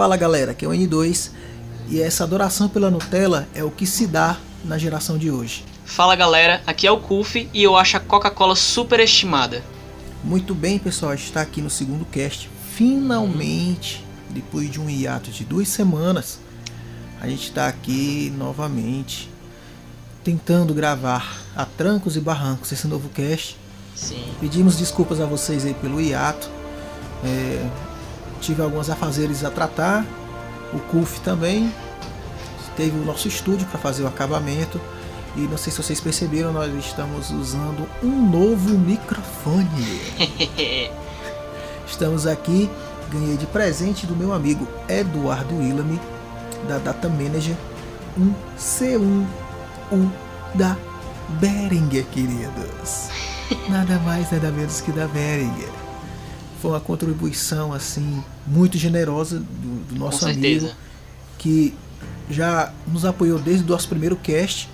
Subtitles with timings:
[0.00, 1.30] Fala galera, aqui é o N2
[1.90, 5.62] e essa adoração pela Nutella é o que se dá na geração de hoje.
[5.84, 9.62] Fala galera, aqui é o Kuf e eu acho a Coca-Cola superestimada.
[10.24, 12.48] Muito bem, pessoal, a gente está aqui no segundo cast.
[12.72, 16.38] Finalmente, depois de um hiato de duas semanas,
[17.20, 19.30] a gente está aqui novamente
[20.24, 23.54] tentando gravar a trancos e barrancos esse novo cast.
[23.94, 24.24] Sim.
[24.40, 26.48] Pedimos desculpas a vocês aí pelo hiato.
[27.22, 27.89] É,
[28.40, 30.04] tive alguns afazeres a tratar.
[30.72, 31.72] O CUF também.
[32.76, 34.80] Teve o nosso estúdio para fazer o acabamento.
[35.36, 40.00] E não sei se vocês perceberam, nós estamos usando um novo microfone.
[41.86, 42.70] Estamos aqui,
[43.12, 46.00] ganhei de presente do meu amigo Eduardo Willamy,
[46.68, 47.56] da Data Manager,
[48.16, 50.10] um C1U
[50.54, 50.76] da
[51.40, 53.08] Behringer, queridos.
[53.68, 55.89] Nada mais, nada menos que da Behringer.
[56.60, 60.76] Foi uma contribuição assim muito generosa do, do nosso Com amigo certeza.
[61.38, 61.74] que
[62.28, 64.68] já nos apoiou desde o nosso primeiro cast.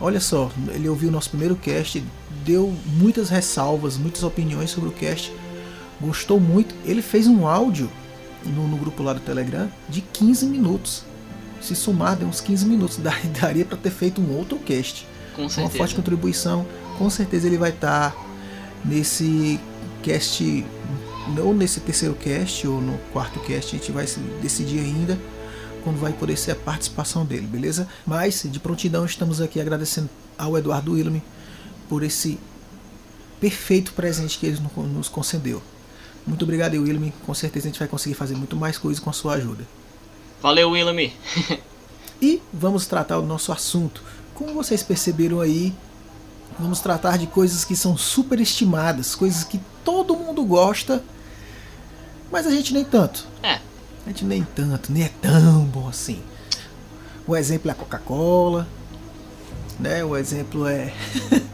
[0.00, 2.02] Olha só, ele ouviu o nosso primeiro cast,
[2.44, 5.32] deu muitas ressalvas, muitas opiniões sobre o cast,
[6.00, 6.74] gostou muito.
[6.84, 7.90] Ele fez um áudio
[8.44, 11.02] no, no grupo lá do Telegram de 15 minutos.
[11.60, 12.96] Se somar, deu uns 15 minutos.
[12.98, 15.06] Dar- Daria para ter feito um outro cast.
[15.34, 15.76] Com Uma certeza.
[15.78, 16.64] forte contribuição.
[16.96, 18.14] Com certeza ele vai estar
[18.84, 19.58] nesse
[20.02, 20.64] cast,
[21.38, 24.06] ou nesse terceiro cast, ou no quarto cast, a gente vai
[24.40, 25.18] decidir ainda
[25.84, 27.88] quando vai poder ser a participação dele, beleza?
[28.06, 31.22] Mas, de prontidão, estamos aqui agradecendo ao Eduardo Willamy
[31.88, 32.38] por esse
[33.40, 35.62] perfeito presente que ele no- nos concedeu.
[36.26, 37.12] Muito obrigado, Willamy.
[37.24, 39.66] Com certeza a gente vai conseguir fazer muito mais coisas com a sua ajuda.
[40.42, 41.12] Valeu, Willamy.
[42.20, 44.02] E vamos tratar o nosso assunto.
[44.34, 45.72] Como vocês perceberam aí,
[46.58, 51.00] vamos tratar de coisas que são superestimadas, coisas que todo mundo gosta,
[52.30, 53.26] mas a gente nem tanto.
[53.42, 53.54] É,
[54.06, 56.20] A gente nem tanto, nem é tão bom assim.
[57.26, 58.66] O exemplo é a Coca-Cola,
[59.78, 60.02] né?
[60.04, 60.92] O exemplo é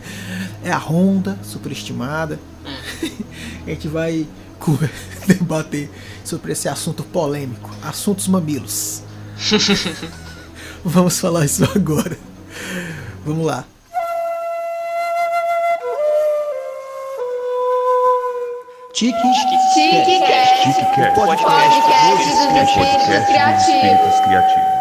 [0.62, 2.38] é a Honda, superestimada.
[3.66, 4.26] A gente vai
[5.26, 5.90] debater
[6.24, 9.02] sobre esse assunto polêmico, assuntos mamilos.
[10.84, 12.16] Vamos falar isso agora.
[13.24, 13.64] Vamos lá.
[18.94, 21.81] Tique TicCast, TicCast, podcast
[22.16, 23.75] dos espíritos podcast dos criativos.
[23.75, 24.75] espíritos criativos.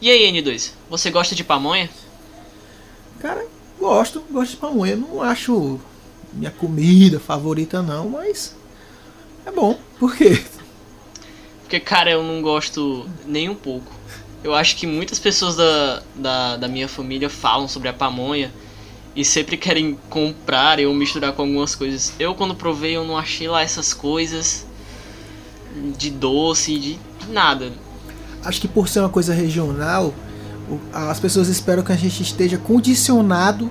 [0.00, 1.90] E aí, N2, você gosta de pamonha?
[3.18, 3.44] Cara,
[3.76, 4.94] gosto, gosto de pamonha.
[4.94, 5.80] Não acho
[6.32, 8.54] minha comida favorita não, mas
[9.44, 9.76] é bom.
[9.98, 10.40] Por quê?
[11.62, 13.92] Porque, cara, eu não gosto nem um pouco.
[14.42, 18.50] Eu acho que muitas pessoas da, da, da minha família falam sobre a pamonha
[19.14, 22.12] e sempre querem comprar ou misturar com algumas coisas.
[22.18, 24.66] Eu, quando provei, eu não achei lá essas coisas
[25.98, 27.72] de doce, de nada.
[28.44, 30.14] Acho que por ser uma coisa regional,
[30.92, 33.70] as pessoas esperam que a gente esteja condicionado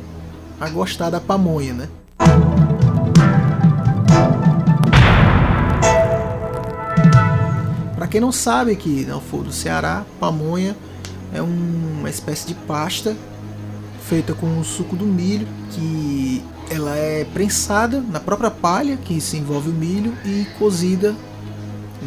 [0.60, 1.90] a gostar da pamonha, né?
[8.10, 10.76] Quem não sabe que não for do Ceará, pamonha
[11.34, 13.16] é um- uma espécie de pasta
[14.08, 19.38] feita com o suco do milho, que ela é prensada na própria palha, que se
[19.38, 21.16] envolve o milho, e cozida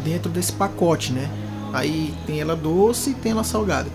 [0.03, 1.29] dentro desse pacote, né?
[1.71, 3.89] Aí tem ela doce e tem ela salgada.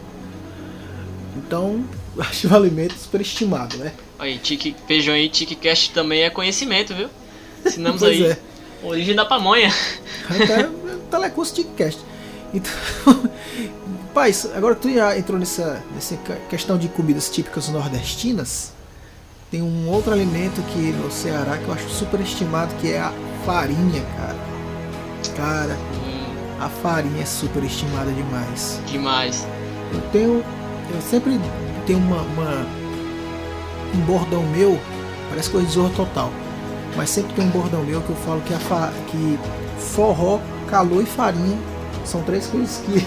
[1.36, 1.84] Então,
[2.18, 3.92] acho o alimento superestimado, né?
[4.18, 7.08] Aí, tique, vejam aí, TicCast também é conhecimento, viu?
[7.64, 8.38] Ensinamos aí é.
[8.82, 9.72] origem da pamonha.
[10.28, 10.68] Até
[11.08, 12.00] telecurso de cast.
[12.54, 12.72] Então,
[14.14, 16.16] paz, agora tu já entrou nessa, nessa
[16.48, 18.72] questão de comidas típicas nordestinas.
[19.50, 23.12] Tem um outro alimento que no Ceará que eu acho superestimado, que é a
[23.46, 24.36] farinha, cara.
[25.36, 28.80] Cara, Hum, a farinha é superestimada demais.
[28.86, 29.46] demais.
[29.92, 30.44] Eu tenho.
[30.94, 31.38] Eu sempre
[31.86, 32.66] tenho uma, uma-
[33.94, 34.78] um bordão meu,
[35.30, 36.30] parece coisa de zorro total.
[36.96, 39.38] Mas sempre tem um bordão meu que eu falo que, a fa, que
[39.78, 40.40] forró,
[40.70, 41.58] calor e farinha
[42.04, 43.00] são três coisas que,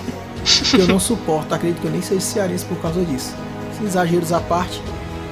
[0.69, 1.53] que eu não suporto.
[1.53, 3.33] Acredito que eu nem sei cearense por causa disso.
[3.77, 4.81] Sem exageros à parte,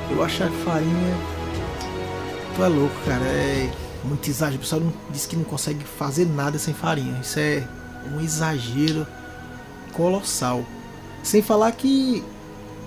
[0.09, 1.17] eu acho a farinha.
[2.55, 3.23] Tu é louco, cara.
[3.23, 3.69] É
[4.03, 4.57] muito exagero.
[4.57, 7.19] O pessoal não, diz que não consegue fazer nada sem farinha.
[7.21, 7.63] Isso é
[8.11, 9.05] um exagero
[9.93, 10.63] colossal.
[11.21, 12.23] Sem falar que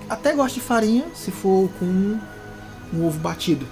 [0.09, 2.19] até gosto de farinha se for com
[2.93, 3.65] um ovo batido.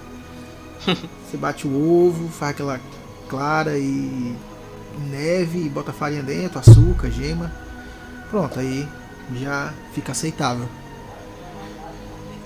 [0.86, 2.80] Você bate o ovo, faz aquela
[3.28, 4.34] clara e
[5.10, 7.52] neve e bota farinha dentro, açúcar, gema.
[8.30, 8.88] Pronto, aí
[9.34, 10.68] já fica aceitável.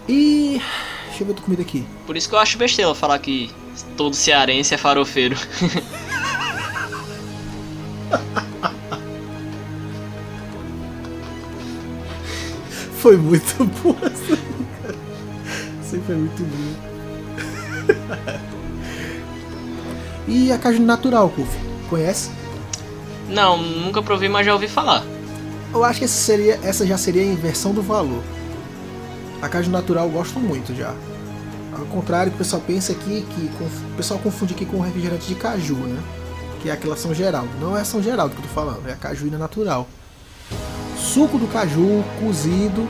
[0.08, 0.60] E
[1.16, 1.82] Deixa eu ver tua comida aqui.
[2.06, 3.50] Por isso que eu acho besteira falar que
[3.96, 5.34] todo cearense é farofeiro.
[13.00, 14.94] Foi muito boa essa aí, cara.
[15.82, 16.74] Isso foi muito bom.
[20.28, 21.48] e a caju natural, Kuf?
[21.88, 22.30] Conhece?
[23.28, 25.04] Não, nunca provei, mas já ouvi falar.
[25.72, 28.22] Eu acho que essa, seria, essa já seria a inversão do valor.
[29.42, 30.94] A caju natural eu gosto muito já.
[31.78, 35.34] Ao contrário, que o pessoal pensa aqui que o pessoal confunde aqui com refrigerante de
[35.34, 36.02] caju, né?
[36.62, 37.50] Que é aquela São Geraldo.
[37.60, 39.86] Não é São Geraldo que eu tô falando, é a cajuína natural.
[40.96, 42.88] Suco do caju cozido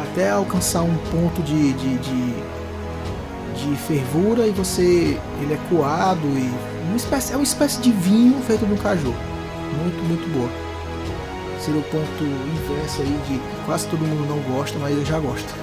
[0.00, 2.34] até alcançar um ponto de, de, de,
[3.54, 8.40] de fervura e você ele é coado e uma espécie, é uma espécie de vinho
[8.42, 9.14] feito no caju.
[9.80, 10.50] Muito, muito boa.
[11.60, 15.54] Seria o ponto inverso aí de quase todo mundo não gosta, mas eu já gosto.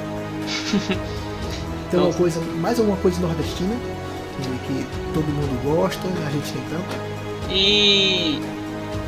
[1.91, 3.75] Tem uma coisa, mais alguma coisa nordestina
[4.38, 6.95] que, que todo mundo gosta, a gente tem tanto.
[7.50, 8.41] E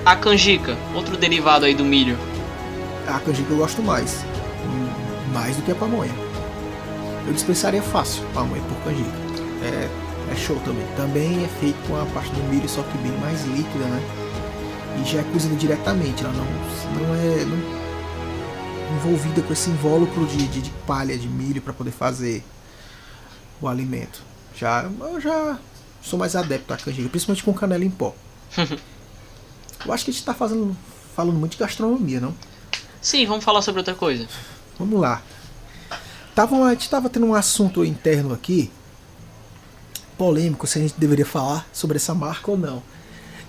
[0.06, 2.18] a canjica, outro derivado aí do milho.
[3.08, 4.24] A canjica eu gosto mais.
[5.34, 6.14] Mais do que a pamonha.
[7.28, 9.12] Eu dispensaria fácil pamonha por canjica.
[9.64, 10.09] É
[10.40, 10.86] show também.
[10.96, 14.02] Também é feito com a parte do milho, só que bem mais líquida, né?
[15.02, 16.24] E já é cozida diretamente.
[16.24, 16.46] Ela não,
[17.02, 17.80] não é não-
[18.98, 22.44] envolvida com esse invólucro de, de, de palha de milho para poder fazer
[23.62, 24.22] o alimento.
[24.56, 25.58] Já, eu já
[26.02, 28.14] sou mais adepto à canjica, principalmente com canela em pó.
[29.86, 30.76] Eu acho que a gente tá fazendo,
[31.16, 32.36] falando muito de gastronomia, não?
[33.02, 34.28] Sim, vamos falar sobre outra coisa.
[34.78, 35.22] Vamos lá.
[36.36, 38.70] Tava, a gente estava tendo um assunto interno aqui,
[40.20, 42.84] polêmico, se a gente deveria falar sobre essa marca ou não.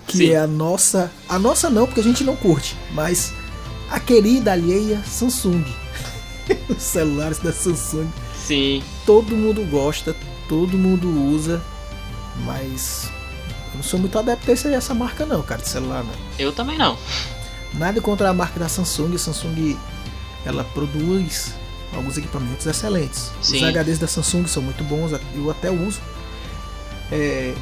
[0.07, 0.29] Que Sim.
[0.31, 1.11] é a nossa.
[1.27, 3.33] A nossa não, porque a gente não curte, mas
[3.89, 5.65] a querida alheia Samsung.
[6.69, 8.09] Os celulares da Samsung.
[8.35, 10.15] Sim, Todo mundo gosta,
[10.49, 11.61] todo mundo usa,
[12.43, 13.07] mas
[13.71, 16.13] eu não sou muito adepto a essa marca não, cara, de celular não.
[16.39, 16.97] eu também não.
[17.73, 19.13] Nada contra a marca da Samsung.
[19.15, 19.77] A Samsung
[20.43, 21.53] ela produz
[21.95, 23.31] alguns equipamentos excelentes.
[23.39, 23.63] Os Sim.
[23.63, 25.99] HDs da Samsung são muito bons, eu até uso.
[27.11, 27.53] É,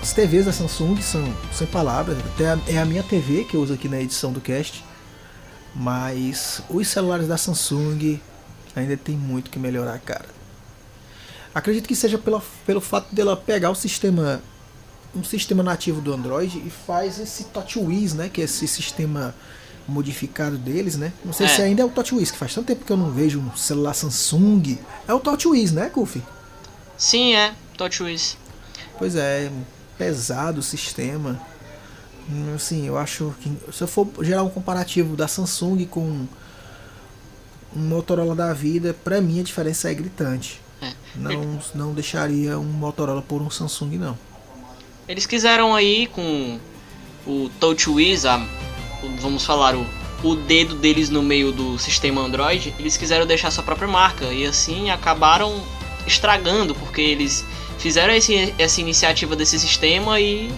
[0.00, 1.22] as TVs da Samsung são
[1.52, 2.18] sem palavras.
[2.34, 4.84] Até a- é a minha TV que eu uso aqui na edição do cast.
[5.74, 8.20] Mas os celulares da Samsung
[8.76, 10.26] ainda tem muito que melhorar, cara.
[11.54, 14.42] Acredito que seja pela, pelo fato dela pegar o sistema
[15.16, 18.28] um sistema nativo do Android e faz esse TouchWiz, né?
[18.28, 19.32] Que é esse sistema
[19.86, 21.12] modificado deles, né?
[21.24, 21.48] Não sei É.
[21.48, 23.94] se ainda é o TouchWiz, que faz tanto tempo que eu não vejo um celular
[23.94, 24.76] Samsung.
[25.06, 26.20] É o TouchWiz, né, Kufi?
[26.98, 28.36] Sim, é, TouchWiz.
[28.98, 29.50] Pois é,
[29.98, 31.40] pesado o sistema.
[32.30, 36.28] Hum, Assim, eu acho que se eu for gerar um comparativo da Samsung com um
[37.74, 40.60] Motorola da vida, pra mim a diferença é gritante.
[40.80, 40.92] É.
[41.16, 44.18] Não, não deixaria um Motorola por um Samsung, não.
[45.08, 46.58] Eles quiseram aí com
[47.26, 48.46] o TouchWiz, a,
[49.20, 49.86] vamos falar, o,
[50.22, 54.46] o dedo deles no meio do sistema Android, eles quiseram deixar sua própria marca e
[54.46, 55.62] assim acabaram
[56.06, 57.44] estragando, porque eles
[57.78, 60.50] fizeram esse, essa iniciativa desse sistema e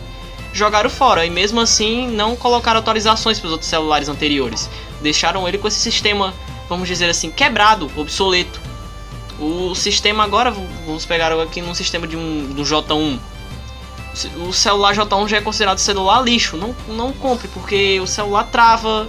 [0.52, 1.24] jogaram fora.
[1.26, 4.68] E mesmo assim não colocaram atualizações para os outros celulares anteriores.
[5.02, 6.34] Deixaram ele com esse sistema,
[6.68, 8.60] vamos dizer assim, quebrado, obsoleto.
[9.38, 10.50] O sistema agora,
[10.86, 13.18] vamos pegar aqui num sistema de um, do J1,
[14.48, 16.56] o celular J1 já é considerado celular lixo.
[16.56, 19.08] Não, não compre, porque o celular trava,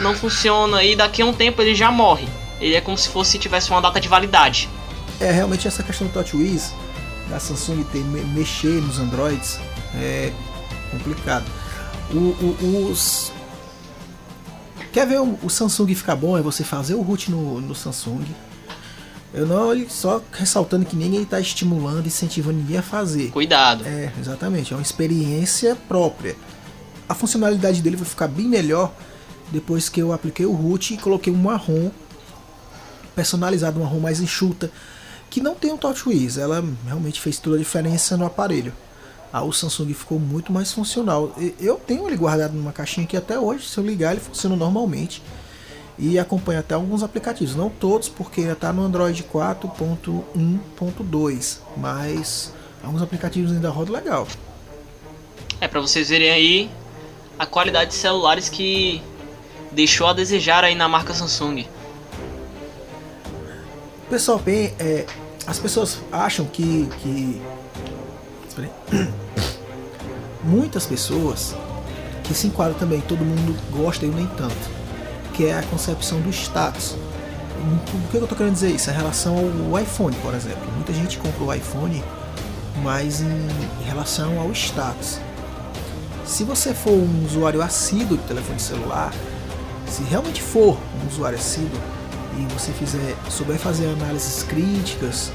[0.00, 2.26] não funciona e daqui a um tempo ele já morre.
[2.60, 4.68] Ele é como se fosse tivesse uma data de validade.
[5.20, 6.72] É, realmente essa questão do TouchWiz,
[7.28, 9.58] da Samsung ter me- mexer nos Androids,
[9.94, 10.32] é
[10.90, 11.44] complicado.
[12.10, 13.32] O, o- os...
[14.92, 16.36] Quer ver o, o Samsung ficar bom?
[16.38, 18.24] É você fazer o root no, no Samsung.
[19.34, 23.30] Eu não só ressaltando que ninguém está estimulando, incentivando ninguém a fazer.
[23.30, 23.84] Cuidado.
[23.86, 26.34] É, exatamente, é uma experiência própria.
[27.06, 28.90] A funcionalidade dele vai ficar bem melhor
[29.52, 31.90] depois que eu apliquei o root e coloquei uma ROM
[33.14, 34.70] personalizada, uma ROM mais enxuta,
[35.30, 36.36] que não tem o TouchWiz.
[36.38, 38.72] Ela realmente fez toda a diferença no aparelho.
[39.32, 41.32] A o Samsung ficou muito mais funcional.
[41.60, 43.68] Eu tenho ele guardado numa caixinha aqui até hoje.
[43.68, 45.22] Se eu ligar, ele funciona normalmente.
[45.98, 47.54] E acompanha até alguns aplicativos.
[47.54, 51.58] Não todos, porque ainda está no Android 4.1.2.
[51.76, 54.26] Mas alguns aplicativos ainda rodam legal.
[55.60, 56.70] É pra vocês verem aí
[57.38, 59.02] a qualidade de celulares que
[59.72, 61.66] deixou a desejar aí na marca Samsung.
[64.10, 65.04] Pessoal, bem, é,
[65.46, 67.42] as pessoas acham que, que
[70.42, 71.54] muitas pessoas
[72.24, 74.56] que se enquadram também, todo mundo gosta e nem tanto,
[75.34, 76.96] que é a concepção do status.
[77.90, 78.88] Por que eu tô querendo dizer isso?
[78.88, 80.66] Em relação ao iPhone, por exemplo.
[80.74, 82.02] Muita gente compra o iPhone,
[82.82, 85.20] mas em, em relação ao status.
[86.24, 89.12] Se você for um usuário assíduo de telefone celular,
[89.86, 91.78] se realmente for um usuário assíduo
[92.38, 95.32] e você fizer, souber fazer análises críticas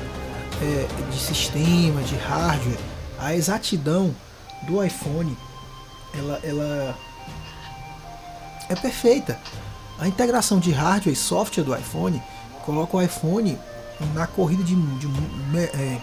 [0.62, 2.80] é, de sistema, de hardware,
[3.20, 4.16] a exatidão
[4.64, 5.38] do iPhone
[6.18, 6.98] ela, ela
[8.70, 9.38] é perfeita.
[10.00, 12.22] A integração de hardware e software do iPhone
[12.66, 13.58] coloca o iPhone
[14.14, 15.08] na corrida de, de
[15.58, 16.00] é,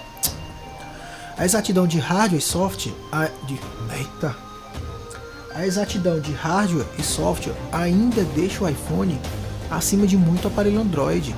[1.37, 3.59] a exatidão de hardware e software a, de,
[3.97, 4.37] eita,
[5.55, 9.19] a exatidão de hardware e software ainda deixa o iPhone
[9.71, 11.35] acima de muito aparelho Android.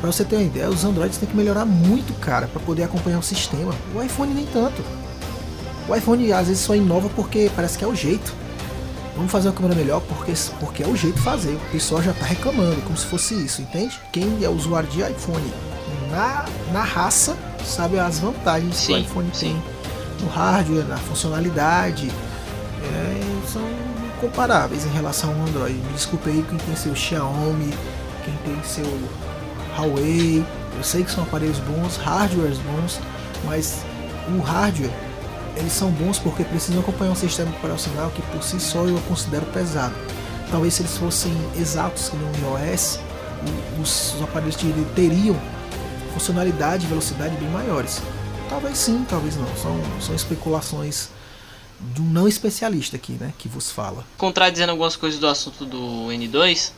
[0.00, 3.18] Para você ter uma ideia, os Androids têm que melhorar muito, cara, para poder acompanhar
[3.18, 3.74] o sistema.
[3.94, 4.82] O iPhone nem tanto.
[5.88, 8.34] O iPhone às vezes só inova porque parece que é o jeito.
[9.16, 11.54] Vamos fazer uma câmera melhor porque, porque é o jeito de fazer.
[11.54, 14.00] O pessoal já está reclamando, como se fosse isso, entende?
[14.12, 15.52] Quem é usuário de iPhone
[16.10, 19.60] na, na raça sabe as vantagens sim, que o iPhone sim.
[19.62, 19.80] tem
[20.22, 22.10] no hardware, na funcionalidade.
[22.82, 23.62] É, são
[24.20, 25.74] comparáveis em relação ao Android.
[25.74, 27.72] Me desculpe aí quem tem seu Xiaomi,
[28.24, 28.86] quem tem seu
[29.76, 30.44] Huawei.
[30.76, 33.00] Eu sei que são aparelhos bons, hardwares bons,
[33.44, 33.82] mas
[34.28, 34.90] o hardware
[35.56, 39.44] eles são bons porque precisam acompanhar um sistema operacional que por si só eu considero
[39.46, 39.94] pesado.
[40.50, 42.98] Talvez se eles fossem exatos no iOS,
[43.80, 44.56] os, os aparelhos
[44.94, 45.36] teriam
[46.12, 48.00] funcionalidade e velocidade bem maiores.
[48.48, 49.46] Talvez sim, talvez não.
[49.56, 51.08] São, são especulações
[51.80, 54.04] de um não especialista aqui, né, que vos fala.
[54.16, 56.72] Contradizendo algumas coisas do assunto do N2,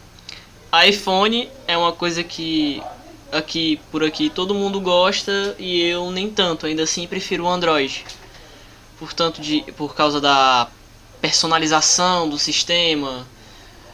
[0.86, 2.82] iPhone é uma coisa que
[3.30, 8.04] aqui por aqui todo mundo gosta e eu nem tanto, ainda assim prefiro o Android
[9.02, 10.68] portanto de por causa da
[11.20, 13.26] personalização do sistema,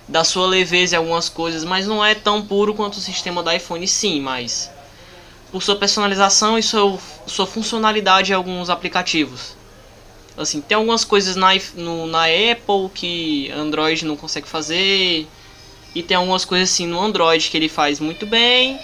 [0.07, 3.51] da sua leveza em algumas coisas, mas não é tão puro quanto o sistema do
[3.51, 4.71] iPhone sim, mas
[5.51, 6.99] por sua personalização e sua,
[7.47, 9.57] funcionalidade em alguns aplicativos.
[10.39, 15.27] Assim, tem algumas coisas na, no, na Apple que Android não consegue fazer.
[15.95, 18.79] E tem algumas coisas assim no Android que ele faz muito bem,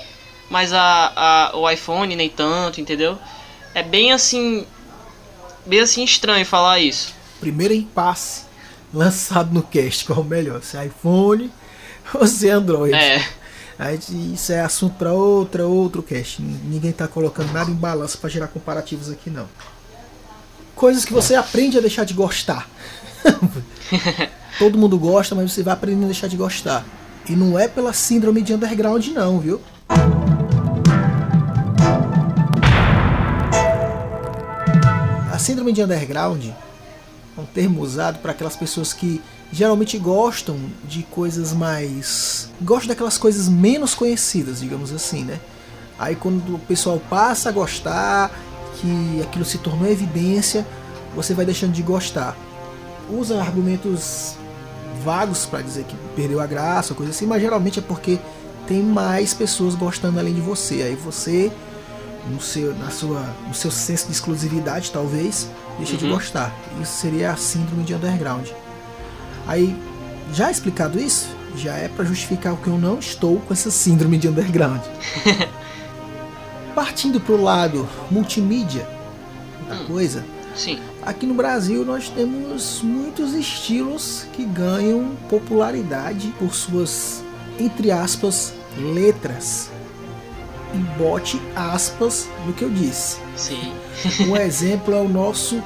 [0.50, 3.18] mas a, a, o iPhone nem tanto, entendeu?
[3.74, 4.66] É bem assim,
[5.64, 7.14] bem assim estranho falar isso.
[7.40, 8.44] Primeiro impasse
[8.92, 10.62] lançado no cast, qual é o melhor?
[10.62, 11.52] Se é iPhone
[12.14, 12.94] ou se é Android?
[12.94, 13.24] É.
[13.78, 13.98] Aí,
[14.32, 16.40] isso é assunto para outra, outro cast.
[16.40, 19.48] Ninguém tá colocando nada em balança para gerar comparativos aqui não.
[20.74, 22.68] Coisas que você aprende a deixar de gostar.
[24.58, 26.84] Todo mundo gosta, mas você vai aprendendo a deixar de gostar.
[27.28, 29.60] E não é pela síndrome de underground não, viu?
[35.32, 36.44] A síndrome de underground
[37.36, 42.50] é um termo usado para aquelas pessoas que geralmente gostam de coisas mais.
[42.60, 45.38] gostam daquelas coisas menos conhecidas, digamos assim, né?
[45.98, 48.30] Aí quando o pessoal passa a gostar,
[48.76, 50.66] que aquilo se tornou evidência,
[51.14, 52.36] você vai deixando de gostar.
[53.10, 54.36] Usa argumentos
[55.04, 58.18] vagos para dizer que perdeu a graça, coisa assim, mas geralmente é porque
[58.66, 60.82] tem mais pessoas gostando além de você.
[60.82, 61.52] Aí você
[62.30, 65.98] no seu, na sua, no seu senso de exclusividade, talvez, deixa uhum.
[65.98, 66.54] de gostar.
[66.80, 68.48] Isso seria a síndrome de underground.
[69.46, 69.76] Aí,
[70.32, 74.18] já explicado isso, já é para justificar o que eu não estou com essa síndrome
[74.18, 74.80] de underground.
[76.74, 78.88] Partindo para o lado multimídia
[79.68, 80.78] da hum, coisa, sim.
[81.02, 87.22] aqui no Brasil nós temos muitos estilos que ganham popularidade por suas,
[87.58, 89.70] entre aspas, letras
[90.74, 93.18] e bote aspas no que eu disse.
[93.36, 93.72] Sim.
[94.28, 95.62] um exemplo é o nosso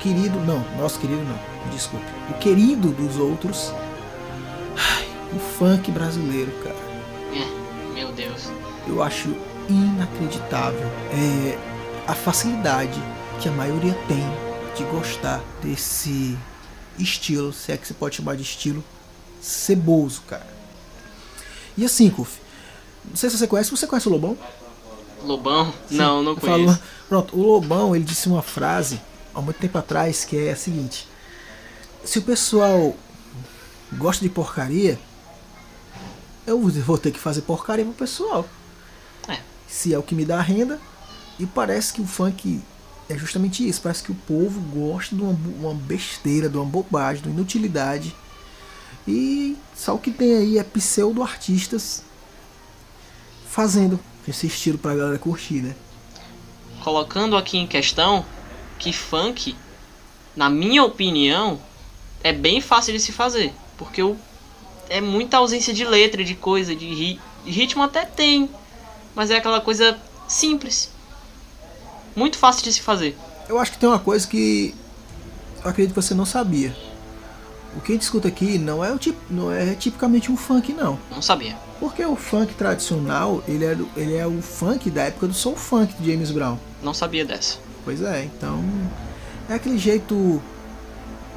[0.00, 3.72] querido, não, nosso querido não, desculpe, o querido dos outros,
[4.76, 6.76] ai, o funk brasileiro, cara.
[7.32, 8.50] É, meu Deus.
[8.86, 9.34] Eu acho
[9.68, 11.58] inacreditável é,
[12.06, 13.00] a facilidade
[13.40, 14.24] que a maioria tem
[14.76, 16.36] de gostar desse
[16.98, 18.82] estilo, se é que se pode chamar de estilo,
[19.40, 20.46] ceboso, cara.
[21.76, 22.38] E assim, Kuf,
[23.04, 23.70] não sei se você conhece.
[23.70, 24.36] Você conhece o Lobão?
[25.22, 25.72] Lobão?
[25.88, 26.74] Sim, não, não conheço.
[26.74, 26.78] Falo,
[27.08, 29.00] pronto, o Lobão ele disse uma frase
[29.34, 31.08] há muito tempo atrás que é a seguinte:
[32.04, 32.94] Se o pessoal
[33.92, 34.98] gosta de porcaria,
[36.46, 38.46] eu vou ter que fazer porcaria pro pessoal.
[39.68, 40.80] Se é o que me dá renda.
[41.38, 42.60] E parece que o funk
[43.08, 43.80] é justamente isso.
[43.80, 48.14] Parece que o povo gosta de uma, uma besteira, de uma bobagem, de uma inutilidade.
[49.06, 52.02] E só o que tem aí é pseudo-artistas
[53.48, 55.76] fazendo esse estilo pra galera curtir, né?
[56.82, 58.24] Colocando aqui em questão
[58.78, 59.54] que funk,
[60.34, 61.60] na minha opinião,
[62.22, 63.52] é bem fácil de se fazer.
[63.76, 64.16] Porque o,
[64.88, 68.48] é muita ausência de letra, de coisa, de ri, ritmo até tem,
[69.14, 70.90] mas é aquela coisa simples.
[72.14, 73.16] Muito fácil de se fazer.
[73.48, 74.74] Eu acho que tem uma coisa que
[75.62, 76.74] eu acredito que você não sabia.
[77.76, 80.72] O que a gente escuta aqui não é, o tip, não é tipicamente um funk,
[80.72, 80.98] não.
[81.10, 81.56] Não sabia.
[81.80, 85.92] Porque o funk tradicional, ele é, ele é o funk da época do soul funk
[85.94, 86.56] de James Brown.
[86.82, 87.58] Não sabia dessa.
[87.84, 88.62] Pois é, então
[89.48, 90.40] é aquele jeito.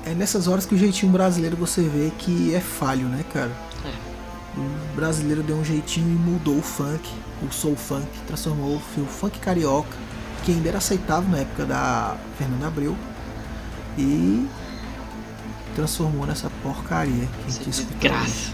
[0.05, 3.51] É nessas horas que o jeitinho brasileiro você vê que é falho, né, cara?
[3.84, 4.60] É.
[4.60, 7.10] O brasileiro deu um jeitinho e mudou o funk,
[7.41, 9.96] o soul funk, transformou o funk carioca,
[10.44, 12.96] que ainda era aceitável na época da Fernanda Abreu,
[13.98, 14.48] e
[15.75, 18.51] transformou nessa porcaria que a gente é desgraça.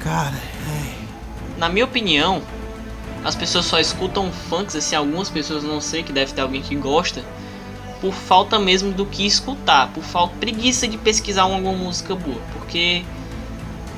[0.00, 1.02] Cara, é.
[1.58, 2.42] Na minha opinião,
[3.24, 6.74] as pessoas só escutam funks, assim, algumas pessoas não sei que deve ter alguém que
[6.74, 7.22] gosta,
[8.00, 12.40] por falta mesmo do que escutar, por falta preguiça de pesquisar uma, alguma música boa,
[12.52, 13.04] porque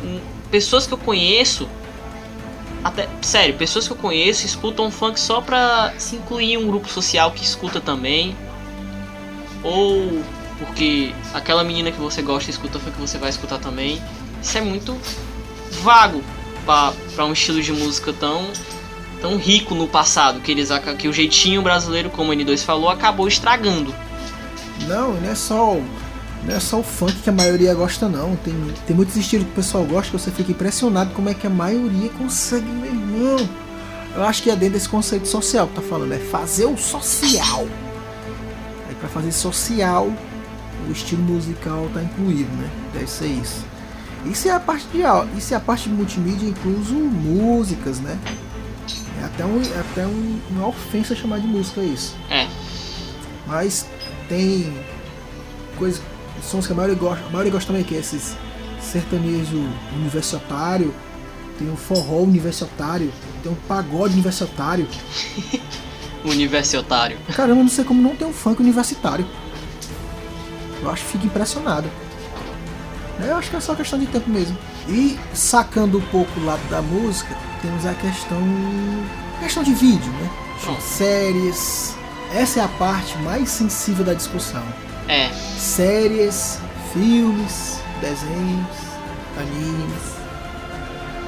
[0.03, 0.21] hum,
[0.51, 1.67] pessoas que eu conheço
[2.85, 6.87] até, sério, pessoas que eu conheço escutam funk só pra se incluir em um grupo
[6.87, 8.37] social que escuta também.
[9.63, 10.23] Ou
[10.59, 14.01] porque aquela menina que você gosta escuta funk você vai escutar também.
[14.43, 14.95] Isso é muito
[15.83, 16.23] vago
[16.67, 18.47] para um estilo de música tão
[19.21, 23.27] tão rico no passado que eles que o jeitinho brasileiro, como o N2 falou, acabou
[23.27, 23.95] estragando.
[24.87, 25.79] Não, não é só
[26.47, 28.37] não é só o funk que a maioria gosta não.
[28.37, 28.55] Tem,
[28.87, 31.51] tem muitos estilos que o pessoal gosta que você fica impressionado como é que a
[31.51, 33.49] maioria consegue, meu irmão.
[34.15, 37.67] Eu acho que é dentro desse conceito social que tá falando, é fazer o social.
[38.89, 40.09] Aí pra fazer social,
[40.89, 42.69] o estilo musical tá incluído, né?
[42.93, 43.65] Deve ser isso.
[44.27, 45.01] Isso é a parte de
[45.39, 48.17] isso é a parte de multimídia, incluso músicas, né?
[49.21, 52.15] É até, um, é até um- uma ofensa chamar de música isso.
[52.31, 52.47] É,
[53.47, 53.87] Mas
[54.29, 54.73] tem
[55.77, 56.01] coisas,
[56.45, 58.37] sons que a maioria gosta, a maioria gosta também que é esses
[58.81, 59.57] sertanejo
[59.95, 60.95] universitário,
[61.59, 64.87] tem o forró universitário, tem o pagode universitário.
[66.25, 67.19] universitário.
[67.35, 69.27] Caramba, não sei como não tem um funk universitário.
[70.83, 71.89] Eu acho que fico impressionado.
[73.21, 74.57] Eu acho que é só questão de tempo mesmo.
[74.89, 78.43] E sacando um pouco o lado da música, temos a questão
[79.41, 80.31] questão de vídeo, né?
[80.81, 81.95] Séries.
[82.35, 84.63] Essa é a parte mais sensível da discussão.
[85.09, 86.59] É, séries,
[86.93, 88.77] filmes, desenhos,
[89.39, 90.15] animes.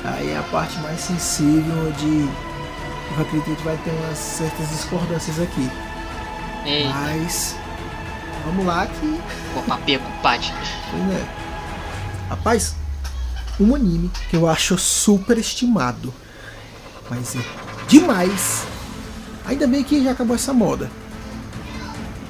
[0.05, 2.29] Aí é a parte mais sensível onde
[3.17, 5.71] eu acredito que vai ter umas certas discordâncias aqui.
[6.65, 7.57] é, Mas
[8.45, 9.21] vamos lá que.
[9.53, 10.53] pô, papinha compadre.
[10.91, 11.27] Pois é.
[12.31, 12.75] Rapaz,
[13.59, 16.13] um anime que eu acho super estimado.
[17.11, 17.41] Mas é
[17.89, 18.65] demais.
[19.45, 20.91] Ainda bem que já acabou essa moda.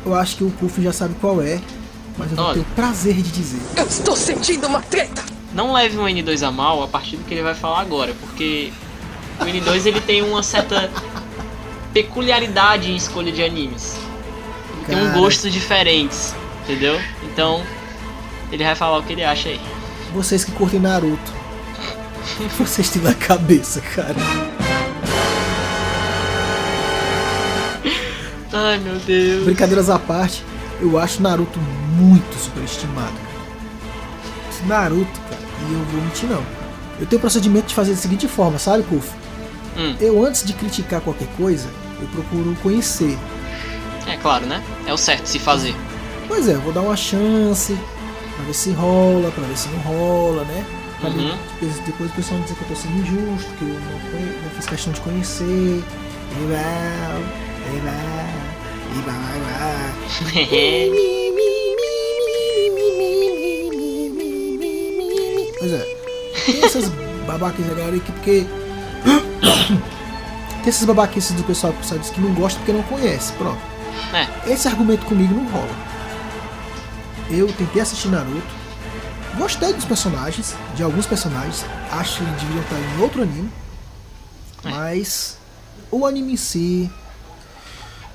[0.06, 1.60] Eu acho que o Puff já sabe qual é.
[2.16, 2.54] Mas eu Olha.
[2.54, 3.60] ter o prazer de dizer.
[3.76, 5.22] Eu estou sentindo uma treta!
[5.52, 8.72] Não leve o N2 a mal a partir do que ele vai falar agora, porque
[9.40, 10.90] o N2 ele tem uma certa
[11.92, 13.96] peculiaridade em escolha de animes.
[14.76, 15.18] Ele tem um Cara.
[15.18, 17.00] gostos diferentes, entendeu?
[17.24, 17.62] Então,
[18.52, 19.60] ele vai falar o que ele acha aí.
[20.14, 21.32] Vocês que curtem Naruto.
[22.38, 24.14] O que vocês têm na cabeça, cara?
[28.58, 29.44] Ai meu Deus.
[29.44, 30.42] Brincadeiras à parte,
[30.80, 31.58] eu acho Naruto
[31.92, 33.12] muito superestimado.
[34.66, 36.42] Naruto, cara, e eu vou mentir não.
[36.98, 39.10] Eu tenho o procedimento de fazer da seguinte forma, sabe, Kuf?
[39.76, 39.94] Hum.
[40.00, 41.68] Eu antes de criticar qualquer coisa,
[42.00, 43.16] eu procuro conhecer.
[44.06, 44.62] É claro, né?
[44.86, 45.74] É o certo se fazer.
[46.26, 47.76] Pois é, eu vou dar uma chance
[48.34, 50.64] pra ver se rola, pra ver se não rola, né?
[51.00, 51.36] Pra Uhum.
[51.60, 54.64] depois, depois o pessoal dizer que eu tô sendo injusto, que eu não, não fiz
[54.66, 55.44] questão de conhecer.
[55.44, 57.22] E vai,
[65.58, 65.96] Pois é.
[66.46, 66.88] Tem essas
[67.26, 68.46] babaquices galera aqui porque.
[70.62, 73.32] Tem essas babaquices do pessoal que diz que não gosta porque não conhece.
[73.34, 73.58] Pronto.
[74.12, 75.74] é, Esse argumento comigo não rola.
[77.30, 78.56] Eu tentei assistir Naruto.
[79.38, 81.64] Gostei dos personagens, de alguns personagens.
[81.90, 83.50] Acho que deveriam estar em outro anime.
[84.64, 84.70] É.
[84.70, 85.36] Mas
[85.90, 86.90] o anime em si,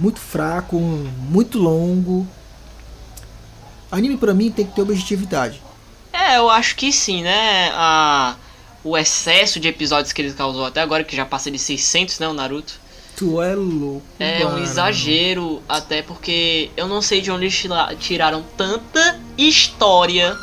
[0.02, 2.28] muito fraco, muito longo.
[3.92, 5.62] Anime pra mim tem que ter objetividade.
[6.14, 7.70] é, eu acho que sim, né?
[7.74, 8.36] A,
[8.84, 12.28] o excesso de episódios que ele causou até agora, que já passa de 600, né?
[12.28, 12.80] O Naruto.
[13.16, 14.02] Tu é louco.
[14.20, 14.64] É um mano.
[14.64, 20.36] exagero, até porque eu não sei de onde eles tira- tiraram tanta história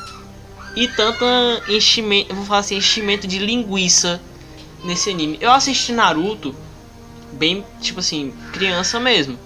[0.76, 1.24] e tanta
[1.68, 4.20] enchimento, vou falar assim, enchimento de linguiça
[4.84, 5.38] nesse anime.
[5.40, 6.54] Eu assisti Naruto
[7.32, 9.38] bem, tipo assim, criança mesmo.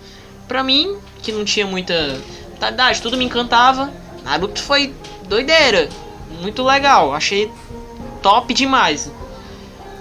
[0.52, 2.20] Pra mim, que não tinha muita
[2.68, 3.90] idade, tudo me encantava.
[4.22, 4.94] Naruto foi
[5.26, 5.88] doideira,
[6.42, 7.50] muito legal, achei
[8.20, 9.10] top demais.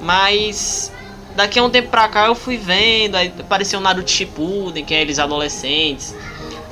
[0.02, 0.92] Mas
[1.38, 4.94] daqui a um tempo pra cá eu fui vendo, aí apareceu o Naruto Shippuden, que
[4.94, 6.14] é eles adolescentes.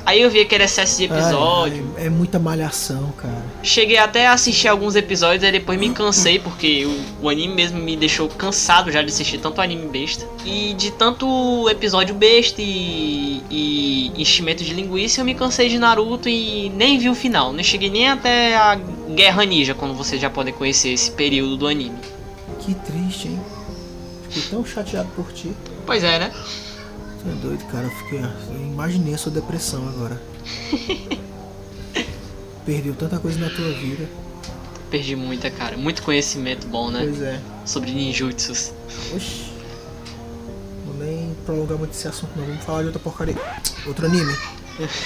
[0.04, 1.90] Aí eu vi aquele excesso de episódio.
[1.96, 3.46] Ai, ai, é muita malhação, cara.
[3.62, 7.78] Cheguei até a assistir alguns episódios, aí depois me cansei, porque o, o anime mesmo
[7.78, 10.26] me deixou cansado já de assistir tanto anime besta.
[10.46, 16.28] E de tanto episódio besta e, e enchimento de linguiça, eu me cansei de Naruto
[16.28, 17.52] e nem vi o final.
[17.52, 18.76] Não cheguei nem até a
[19.14, 21.98] Guerra Ninja, quando vocês já podem conhecer esse período do anime.
[22.60, 23.40] Que triste, hein?
[24.30, 25.52] Fiquei tão chateado por ti.
[25.84, 26.32] Pois é, né?
[26.32, 27.84] Você é doido, cara.
[27.84, 30.20] Eu, fiquei, eu imaginei a sua depressão agora.
[32.64, 34.08] Perdeu tanta coisa na tua vida.
[34.90, 35.76] Perdi muita, cara.
[35.76, 37.02] Muito conhecimento bom, né?
[37.04, 37.40] Pois é.
[37.64, 38.72] Sobre ninjutsus.
[39.14, 39.50] Oxi.
[40.84, 42.44] Vou nem prolongar muito esse assunto, não.
[42.44, 43.36] Vamos falar de outra porcaria.
[43.86, 44.36] Outro anime.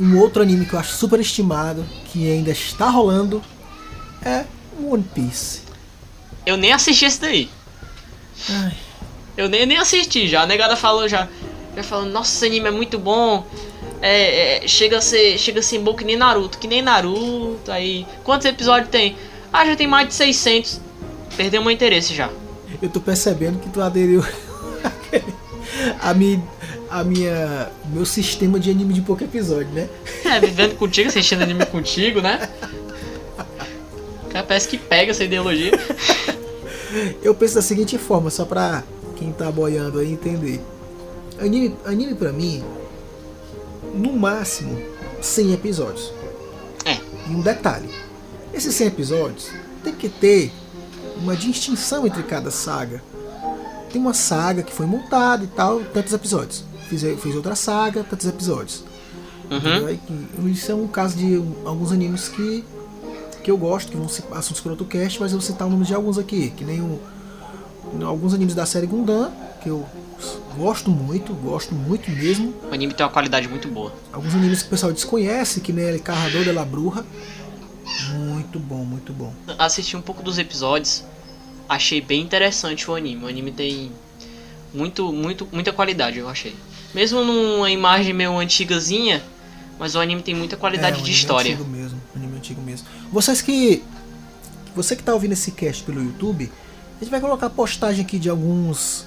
[0.00, 3.42] um outro anime que eu acho super estimado, que ainda está rolando,
[4.24, 4.44] é
[4.82, 5.60] One Piece.
[6.46, 7.50] Eu nem assisti esse daí.
[8.48, 8.76] Ai,
[9.36, 10.42] Eu nem, nem assisti já.
[10.42, 11.28] A negada falou já.
[11.76, 13.46] Já falando, nossa, esse anime é muito bom.
[14.00, 15.38] É, é, chega a ser.
[15.38, 16.58] Chega a ser bom que nem Naruto.
[16.58, 17.70] Que nem Naruto.
[17.70, 18.06] Aí.
[18.22, 19.16] Quantos episódios tem?
[19.52, 20.80] Ah, já tem mais de 600.
[21.36, 22.30] Perdeu meu interesse já.
[22.80, 24.24] eu tô percebendo que tu aderiu
[26.00, 26.42] a minha,
[26.90, 29.88] a minha, meu sistema de anime de pouco episódio, né?
[30.24, 32.48] É, vivendo contigo, assistindo anime contigo, né?
[34.30, 35.72] Cara, parece que pega essa ideologia.
[37.22, 38.82] Eu penso da seguinte forma, só pra
[39.16, 40.60] quem tá boiando aí entender.
[41.40, 42.62] Anime, anime pra mim,
[43.94, 44.80] no máximo,
[45.20, 46.12] 100 episódios.
[46.84, 46.98] É.
[47.30, 47.88] E um detalhe:
[48.52, 49.50] esses 100 episódios
[49.82, 50.52] tem que ter
[51.16, 53.02] uma distinção entre cada saga.
[53.92, 56.64] Tem uma saga que foi montada e tal, tantos episódios.
[56.88, 58.84] Fiz, fiz outra saga, tantos episódios.
[59.50, 60.48] Uhum.
[60.48, 62.64] Isso é um caso de alguns animes que,
[63.42, 65.70] que eu gosto, que vão ser assuntos para outro cast, mas eu vou citar o
[65.70, 67.00] nome de alguns aqui, que nem o,
[68.04, 69.30] alguns animes da série Gundam,
[69.64, 69.88] que eu
[70.56, 72.54] gosto muito, gosto muito mesmo.
[72.70, 73.92] O anime tem uma qualidade muito boa.
[74.12, 77.04] Alguns animes que o pessoal desconhece, que nem El Carrador de la Bruja.
[78.10, 79.32] Muito bom, muito bom.
[79.58, 81.02] Assisti um pouco dos episódios.
[81.66, 83.24] Achei bem interessante o anime.
[83.24, 83.90] O anime tem
[84.72, 86.54] muito, muito, muita qualidade, eu achei.
[86.94, 89.22] Mesmo numa imagem meio antigazinha,
[89.78, 91.54] mas o anime tem muita qualidade É, um de anime história.
[91.54, 92.86] Antigo mesmo, um anime antigo mesmo.
[93.10, 93.82] Vocês que.
[94.76, 96.50] Você que tá ouvindo esse cast pelo YouTube,
[96.96, 99.06] a gente vai colocar postagem aqui de alguns.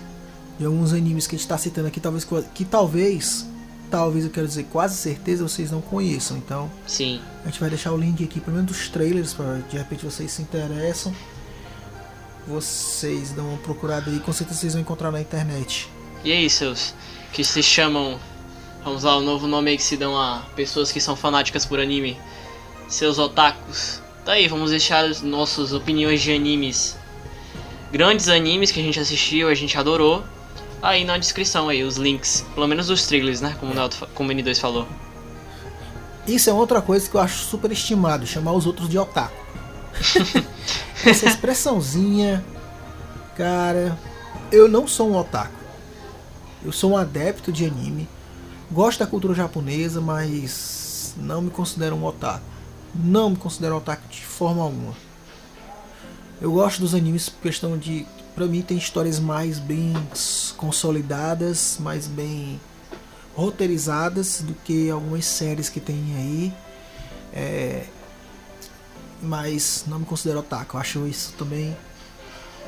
[0.59, 2.27] De alguns animes que a gente tá citando aqui, talvez.
[2.53, 3.45] Que talvez.
[3.89, 6.35] Talvez eu quero dizer, quase certeza vocês não conheçam.
[6.37, 7.21] Então, Sim.
[7.43, 10.29] a gente vai deixar o link aqui, pelo menos dos trailers, para de repente vocês
[10.29, 11.15] se interessam.
[12.45, 15.89] Vocês dão uma procurada aí, com certeza vocês vão encontrar na internet.
[16.23, 16.93] E aí, seus
[17.31, 18.19] que se chamam.
[18.83, 21.79] Vamos lá, o novo nome aí que se dão a pessoas que são fanáticas por
[21.79, 22.17] anime.
[22.87, 24.01] Seus otakus.
[24.25, 26.97] Tá aí, vamos deixar as nossas opiniões de animes.
[27.91, 30.23] Grandes animes que a gente assistiu, a gente adorou.
[30.81, 32.45] Aí na descrição aí, os links.
[32.53, 33.55] Pelo menos os trailers, né?
[33.59, 34.87] Como o, Nelto, fa- como o N2 falou.
[36.27, 39.35] Isso é outra coisa que eu acho super estimado, chamar os outros de otaku.
[41.05, 42.43] Essa expressãozinha,
[43.35, 43.97] cara,
[44.51, 45.53] eu não sou um otaku.
[46.63, 48.07] Eu sou um adepto de anime.
[48.69, 52.43] Gosto da cultura japonesa, mas não me considero um otaku.
[52.93, 54.93] Não me considero um otaku de forma alguma.
[56.41, 58.05] Eu gosto dos animes por questão de.
[58.37, 59.95] Pra mim, tem histórias mais bem
[60.57, 62.61] consolidadas, mais bem
[63.35, 66.53] roteirizadas do que algumas séries que tem aí.
[67.33, 67.85] É,
[69.23, 70.77] mas não me considero otaku.
[70.77, 71.75] Eu acho isso também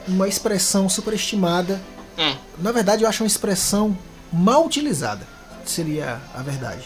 [0.07, 1.79] uma expressão superestimada.
[2.17, 3.95] É, Na verdade, eu acho uma expressão
[4.33, 5.27] mal utilizada.
[5.67, 6.83] Seria a verdade.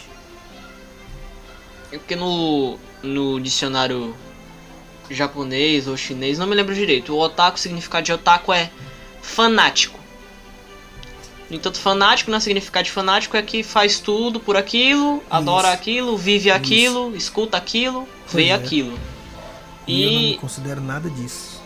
[1.90, 4.14] é porque no, no dicionário
[5.10, 7.14] japonês ou chinês, não me lembro direito.
[7.14, 8.70] O otaku, o significado de otaku é
[9.22, 9.98] fanático.
[11.48, 12.38] No entanto, fanático, né?
[12.38, 17.56] O significado de fanático é que faz tudo por aquilo, adora aquilo, vive aquilo, escuta
[17.56, 18.54] aquilo, vê é.
[18.54, 18.98] aquilo.
[19.86, 21.62] E, eu não me E considero nada disso.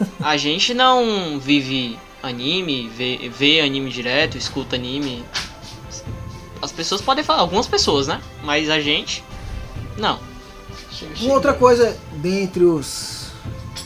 [0.20, 5.24] a gente não vive anime, vê, vê anime direto, escuta anime.
[6.60, 8.20] As pessoas podem falar, algumas pessoas, né?
[8.42, 9.24] Mas a gente,
[9.96, 10.18] não.
[11.20, 13.28] Uma outra coisa dentre os,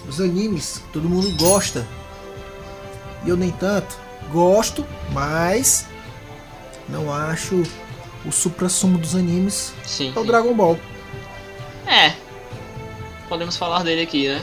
[0.09, 1.87] os animes que todo mundo gosta,
[3.24, 3.96] e eu nem tanto,
[4.33, 5.87] gosto, mas
[6.88, 7.62] não acho
[8.24, 10.12] o supra-sumo dos animes Sim.
[10.14, 10.27] é o sim.
[10.27, 10.79] Dragon Ball.
[11.87, 12.14] É.
[13.29, 14.42] Podemos falar dele aqui, né?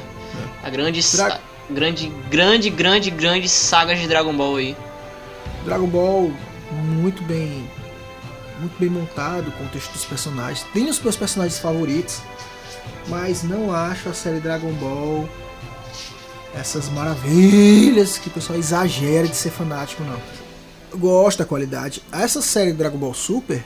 [0.63, 4.77] A grande, Dra- grande, grande, grande, grande saga de Dragon Ball aí.
[5.65, 6.31] Dragon Ball
[6.71, 7.69] muito bem
[8.59, 10.63] muito bem montado, o contexto dos personagens.
[10.71, 12.21] Tem os meus personagens favoritos,
[13.07, 15.27] mas não acho a série Dragon Ball
[16.53, 20.19] essas maravilhas que o pessoal exagera de ser fanático, não.
[20.91, 22.03] Eu gosto da qualidade.
[22.11, 23.63] Essa série Dragon Ball Super,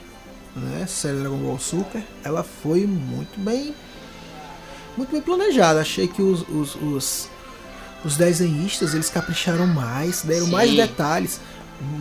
[0.56, 0.82] né?
[0.84, 3.74] Essa série Dragon Ball Super, ela foi muito bem.
[4.95, 5.82] Muito bem planejada.
[5.82, 7.30] Achei que os, os, os,
[8.06, 10.52] os desenhistas eles capricharam mais, deram Sim.
[10.52, 11.39] mais detalhes,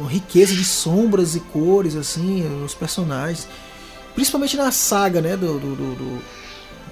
[0.06, 3.48] riqueza de sombras e cores, assim, nos personagens.
[4.14, 5.34] Principalmente na saga, né?
[5.34, 6.22] Do, do- do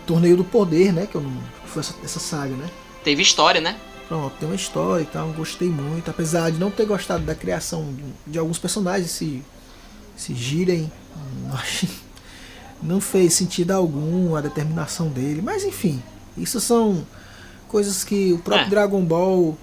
[0.06, 1.06] Torneio do Poder, né?
[1.06, 1.30] Que, não,
[1.62, 2.68] que foi essa, essa saga, né?
[3.04, 3.76] Teve história, né?
[4.08, 7.94] Pronto, tem uma história e tal, gostei muito, apesar de não ter gostado da criação
[7.94, 9.42] de, de alguns personagens, se,
[10.16, 10.92] se girem,
[12.82, 16.02] não, não fez sentido algum a determinação dele, mas enfim,
[16.36, 17.06] isso são
[17.68, 18.70] coisas que o próprio É.
[18.70, 19.58] Dragon Ball, o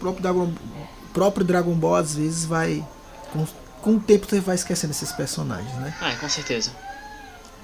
[0.00, 2.82] próprio Dragon, o próprio Dragon Ball às vezes vai,
[3.32, 3.46] com,
[3.82, 5.94] com o tempo você vai esquecendo esses personagens, né?
[6.00, 6.72] É, com certeza.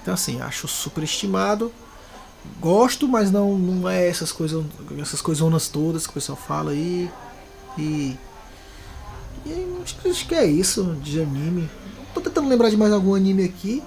[0.03, 1.71] Então assim, acho super estimado.
[2.59, 4.63] Gosto, mas não, não é essas coisas,
[4.99, 7.09] essas coisonas todas que o pessoal fala aí.
[7.77, 8.17] E.
[9.45, 11.69] E acho que, é isso de anime.
[12.13, 13.81] Tô tentando lembrar de mais algum anime aqui.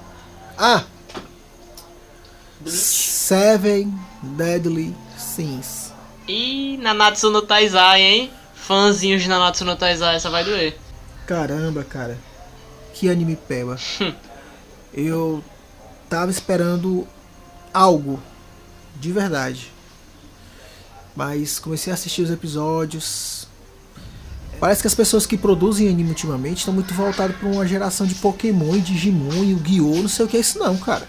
[0.59, 0.85] Ah!
[2.65, 5.93] Seven Deadly Sins.
[6.27, 8.31] E Nanatsu no Taizai, hein?
[8.55, 10.79] Fãzinhos de Nanatsu no Taizai, essa vai doer.
[11.27, 12.19] Caramba, cara.
[12.95, 13.77] Que anime peba.
[14.93, 15.45] Eu
[16.09, 17.07] tava esperando
[17.73, 18.21] algo
[19.01, 19.73] de verdade.
[21.15, 23.47] Mas comecei a assistir os episódios.
[24.61, 28.15] Parece que as pessoas que produzem anime ultimamente estão muito voltadas para uma geração de
[28.17, 30.03] Pokémon, Digimon e Yu-Gi-Oh!
[30.03, 31.07] Não sei o que é isso não, cara.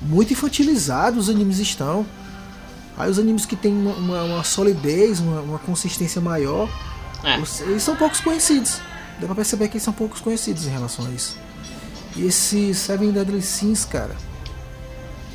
[0.00, 2.06] Muito infantilizados os animes estão.
[2.96, 6.68] Aí os animes que têm uma, uma- uma solidez, uma, uma consistência maior,
[7.22, 7.36] É.
[7.64, 8.78] eles são poucos conhecidos.
[9.20, 11.36] Dá pra perceber que eles são poucos conhecidos em relação a isso.
[12.16, 14.16] E esse Seven Deadly Sins, cara,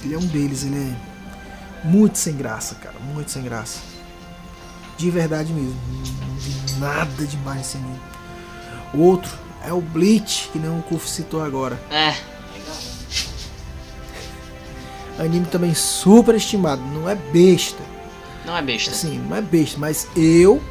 [0.04, 3.80] ele é um deles, ele é muito sem graça, cara, muito sem graça.
[4.98, 5.76] De verdade mesmo,
[6.28, 8.00] não vi nada demais nesse anime.
[8.94, 9.32] Outro
[9.64, 11.80] é o Bleach, que nem o Kuf citou agora.
[11.90, 12.16] É,
[15.18, 17.82] Anime também super estimado, não é besta.
[18.46, 18.92] não é besta.
[18.92, 20.62] Assim, não é besta, mas eu,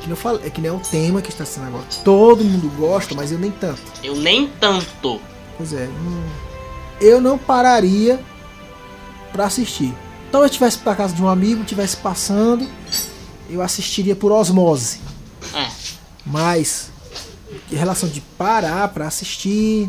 [0.00, 1.84] que não falo, é que nem é o tema que está sendo agora.
[2.04, 3.82] Todo mundo gosta, mas eu nem tanto.
[4.02, 5.20] Eu nem tanto.
[5.56, 6.24] Pois é, não-
[7.00, 8.20] eu não pararia
[9.32, 9.94] pra assistir.
[10.28, 12.68] Então eu estivesse pra casa de um amigo, estivesse passando,
[13.48, 15.00] eu assistiria por osmose.
[15.54, 15.68] É,
[16.26, 16.90] Mas
[17.72, 19.88] em relação de parar pra assistir,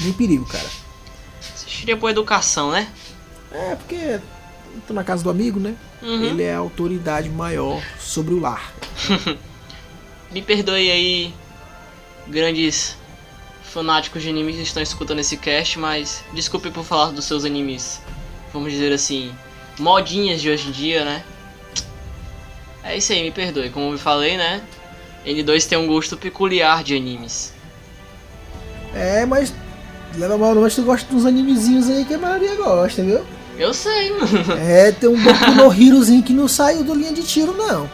[0.00, 0.66] nem perigo, cara.
[1.54, 2.88] assistiria por educação, né?
[3.50, 4.20] É, porque eu
[4.86, 5.74] tô na casa do amigo, né?
[6.04, 6.22] Uhum.
[6.22, 8.72] Ele é a autoridade maior sobre o lar.
[10.30, 11.34] Me perdoe aí,
[12.26, 12.96] grandes
[13.62, 18.00] fanáticos de anime que estão escutando esse cast, mas desculpe por falar dos seus animes,
[18.52, 19.32] vamos dizer assim,
[19.78, 21.24] modinhas de hoje em dia, né?
[22.82, 23.70] É isso aí, me perdoe.
[23.70, 24.62] Como eu falei, né?
[25.24, 27.52] N2 tem um gosto peculiar de animes.
[28.94, 29.52] É, mas
[30.16, 33.24] leva mal mas tu gosta dos animezinhos aí que a maioria gosta, viu?
[33.58, 34.52] Eu sei, mano.
[34.58, 37.88] É, tem um Boku no Herozinho que não saiu do linha de tiro, não.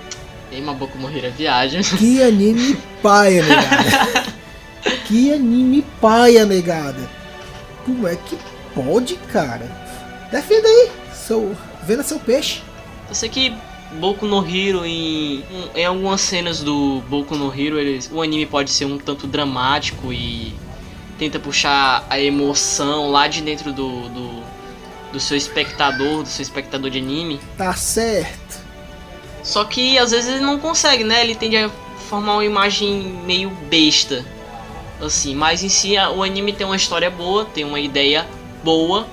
[0.51, 1.81] Tem uma boca morrer a viagem.
[1.83, 4.27] Que anime paia, negada.
[5.07, 7.09] que anime paia, negada.
[7.85, 8.37] Como é que
[8.75, 9.71] pode, cara?
[10.31, 11.57] Defenda aí, seu.
[11.85, 12.63] Venda seu peixe.
[13.09, 13.55] Eu sei que
[14.01, 15.45] Boku no Hero, em,
[15.75, 20.13] em algumas cenas do Boku no Hero, eles, o anime pode ser um tanto dramático
[20.13, 20.53] e
[21.17, 24.43] tenta puxar a emoção lá de dentro do, do,
[25.13, 27.41] do seu espectador, do seu espectador de anime.
[27.57, 28.61] Tá certo.
[29.43, 31.23] Só que às vezes ele não consegue, né?
[31.23, 31.71] Ele tende a
[32.09, 34.25] formar uma imagem meio besta.
[35.01, 38.27] Assim, mas em si o anime tem uma história boa, tem uma ideia
[38.63, 39.07] boa,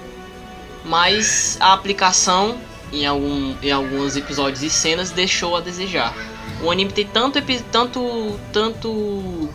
[0.84, 2.58] mas a aplicação
[2.92, 6.14] em, algum, em alguns episódios e cenas deixou a desejar.
[6.62, 9.50] O anime tem tanto, tanto, tanto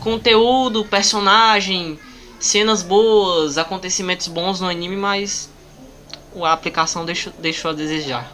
[0.00, 1.98] conteúdo, personagem,
[2.38, 5.50] cenas boas, acontecimentos bons no anime, mas
[6.42, 8.32] a aplicação deixou, deixou a desejar.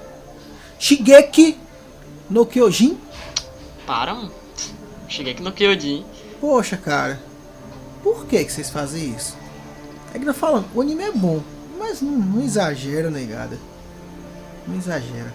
[0.79, 1.59] Shigeki
[2.31, 2.97] no Kyojin.
[3.87, 4.33] Para, mano.
[5.07, 6.05] Aqui no Kyojin.
[6.41, 7.21] Poxa, cara.
[8.03, 9.37] Por que, que vocês fazem isso?
[10.15, 11.43] É que eu falando, o anime é bom,
[11.79, 13.59] mas não, não exagera, negada.
[14.67, 15.35] Não exagera.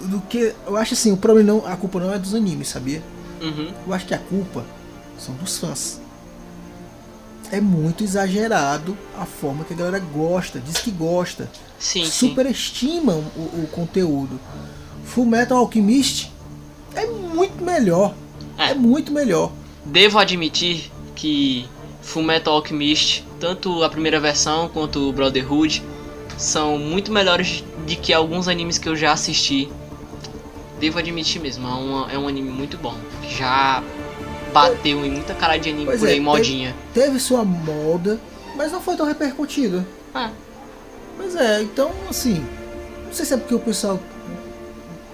[0.00, 3.02] Do que eu acho assim, o problema não, a culpa não é dos animes, sabia?
[3.40, 3.72] Uhum.
[3.86, 4.64] Eu acho que a culpa
[5.18, 6.00] são dos fãs.
[7.52, 12.10] É muito exagerado a forma que a galera gosta, diz que gosta, Sim, sim.
[12.28, 14.40] superestimam o, o conteúdo.
[15.04, 16.30] Full Metal Alchemist
[16.94, 18.14] é muito melhor,
[18.58, 18.70] É.
[18.70, 19.52] é muito melhor.
[19.84, 21.66] Devo admitir que
[22.02, 25.82] Fullmetal Alchemist, tanto a primeira versão quanto o Brotherhood,
[26.36, 29.68] são muito melhores de que alguns animes que eu já assisti.
[30.80, 32.94] devo admitir mesmo, é, uma- é um anime muito bom.
[33.38, 33.82] Já
[34.60, 36.74] bateu em muita cara de anime Pois por é, aí, modinha.
[36.94, 38.18] Teve sua moda,
[38.56, 39.86] mas não foi tão repercutida.
[40.14, 40.30] Ah,
[41.18, 42.44] Mas é, então assim,
[43.06, 44.00] não sei se é porque o pessoal.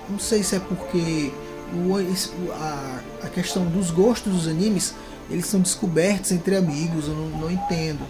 [0.08, 1.32] Não sei se é porque
[1.74, 4.94] o, a, a questão dos gostos dos animes,
[5.30, 8.00] eles são descobertos entre amigos, eu não, não entendo.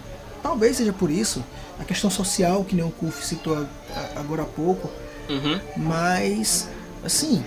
[0.41, 1.41] Talvez seja por isso,
[1.79, 3.65] a questão social, que nem o Kuf citou a-
[3.95, 4.89] a- agora há pouco,
[5.29, 5.59] uhum.
[5.77, 6.67] mas
[7.05, 7.41] assim,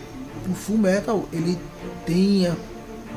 [0.50, 1.58] o Full Metal ele
[2.06, 2.50] tem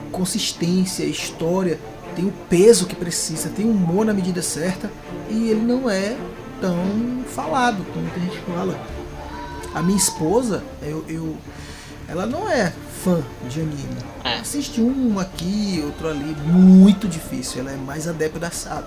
[0.10, 1.80] consistência, a história,
[2.16, 4.92] tem o peso que precisa, tem humor na medida certa
[5.30, 6.16] e ele não é
[6.60, 8.80] tão falado como muita gente fala.
[9.74, 11.38] A minha esposa, eu, eu-
[12.08, 13.98] ela não é fã de anime.
[14.24, 14.40] É.
[14.40, 17.62] Assiste um aqui, outro ali, muito difícil.
[17.62, 18.84] Ela é mais adepta da sa-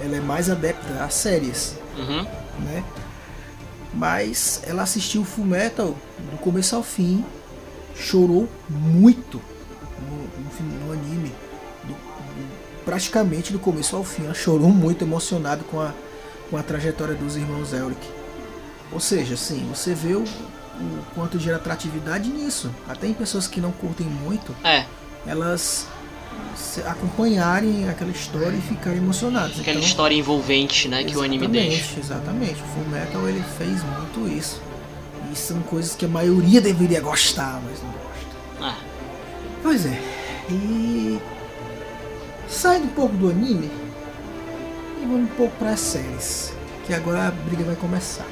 [0.00, 2.22] ela é mais adepta às séries Uhum.
[2.64, 2.84] né?
[3.92, 5.96] Mas ela assistiu Full Metal
[6.30, 7.24] do começo ao fim,
[7.96, 9.40] chorou muito
[10.00, 11.32] no, no, no anime,
[11.84, 14.24] do- do- praticamente do começo ao fim.
[14.24, 15.92] Ela chorou muito emocionado com a,
[16.50, 18.06] com a trajetória dos irmãos Elric.
[18.92, 22.70] Ou seja, assim, você vê o, o quanto gera atratividade nisso.
[22.88, 24.84] Até em pessoas que não curtem muito, É,
[25.26, 25.86] elas
[26.54, 29.58] se- acompanharem aquela história e ficarem emocionadas.
[29.58, 31.98] aquela Então, história envolvente, né, que o anime deixa.
[31.98, 34.60] Exatamente, o Full Metal ele fez muito isso.
[35.32, 38.06] E são coisas que a maioria deveria gostar, mas não gosta.
[38.60, 38.76] Ah,
[39.66, 40.00] Pois é.
[40.48, 41.18] E
[42.48, 43.68] saindo um pouco do anime
[45.02, 46.52] e vamos um pouco para as séries,
[46.86, 48.26] que agora a briga vai começar.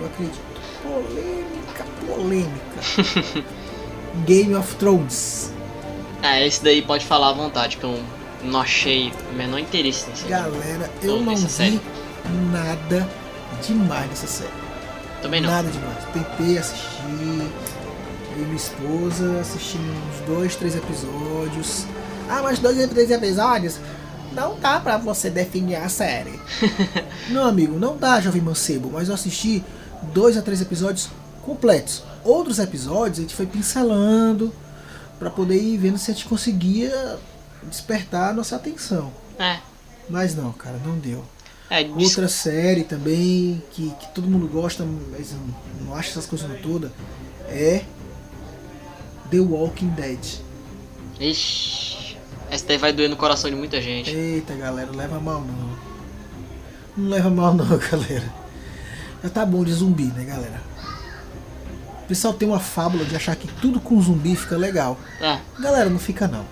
[0.00, 0.40] Eu acredito.
[0.82, 3.44] Polêmica, polêmica.
[4.26, 5.52] Game of Thrones.
[6.20, 8.02] é, esse daí pode falar à vontade, que eu
[8.42, 10.58] não achei o menor interesse nesse anime.
[10.58, 11.80] Galera, eu Não, não nessa vi série.
[12.50, 13.08] nada
[13.64, 14.50] demais nessa série.
[15.22, 15.48] Também não.
[15.48, 15.98] Nada demais.
[16.12, 16.96] Tentei assistir.
[18.36, 21.86] E minha esposa assistimos uns dois, três episódios.
[22.28, 23.78] Ah, mas dois, três episódios?
[24.32, 26.38] Não dá pra você definir a série.
[27.30, 28.90] não, amigo, não dá, jovem mancebo.
[28.92, 29.64] Mas eu assisti
[30.12, 31.08] dois a três episódios
[31.42, 32.02] completos.
[32.22, 34.52] Outros episódios a gente foi pincelando
[35.18, 37.18] pra poder ir vendo se a gente conseguia
[37.62, 39.10] despertar a nossa atenção.
[39.38, 39.58] É,
[40.10, 41.24] Mas não, cara, não deu.
[41.70, 45.38] é, Outra série também que, que todo mundo gosta, mas eu
[45.86, 46.92] não acho essas coisas não toda,
[47.48, 47.82] é
[49.30, 50.18] The Walking Dead.
[51.20, 52.16] Ixi,
[52.50, 54.10] essa daí vai doer no coração de muita gente.
[54.10, 55.76] Eita galera, leva mal não.
[56.96, 58.32] Não leva mal não, galera.
[59.22, 60.60] Já tá bom de zumbi, né, galera?
[62.04, 64.96] O pessoal tem uma fábula de achar que tudo com zumbi fica legal.
[65.20, 66.44] É, Galera, não fica não.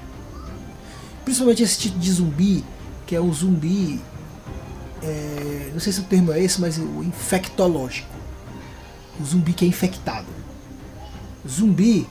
[1.25, 2.65] Principalmente esse tipo de zumbi,
[3.07, 4.01] que é o zumbi.
[5.01, 8.09] é, não sei se o termo é esse, mas o infectológico.
[9.21, 10.27] O zumbi que é infectado.
[11.49, 12.05] Zumbi,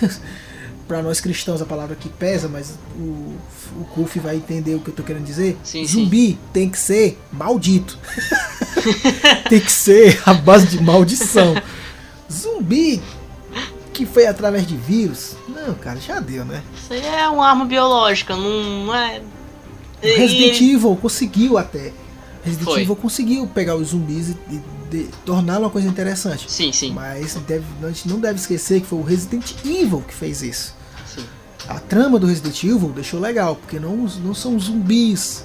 [0.88, 3.36] para nós cristãos a palavra que pesa, mas o,
[3.80, 5.56] o Kuf vai entender o que eu tô querendo dizer.
[5.64, 7.98] Sim, zumbi tem que ser maldito.
[9.48, 11.54] tem que ser a base de maldição.
[12.30, 13.00] Zumbi
[13.92, 15.36] que foi através de vírus.
[15.48, 16.62] Não, cara, já deu, né?
[16.74, 19.20] isso aí é uma arma biológica, não, não é.
[20.02, 21.92] Resident Evil conseguiu até.
[22.44, 22.82] Resident Foi.
[22.82, 24.60] Evil conseguiu pegar os zumbis e,
[24.92, 26.50] e torná-lo uma coisa interessante.
[26.50, 30.12] Sim, sim, Mas deve- a gente não deve esquecer que foi o Resident Evil que
[30.14, 30.74] fez isso.
[31.06, 31.24] sim.
[31.68, 35.44] A trama do Resident Evil deixou legal, porque não, não são zumbis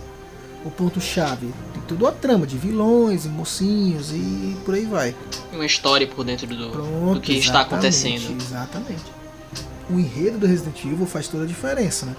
[0.65, 1.53] o ponto-chave.
[1.73, 5.15] Tem toda a trama de vilões e mocinhos e por aí vai.
[5.53, 8.35] Uma história por dentro do, Pronto, do que está acontecendo.
[8.41, 9.03] Exatamente.
[9.89, 12.15] O enredo do Resident Evil faz toda a diferença, né?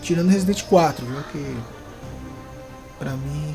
[0.00, 1.22] Tirando Resident 4, viu?
[1.32, 1.56] Que
[2.98, 3.54] pra mim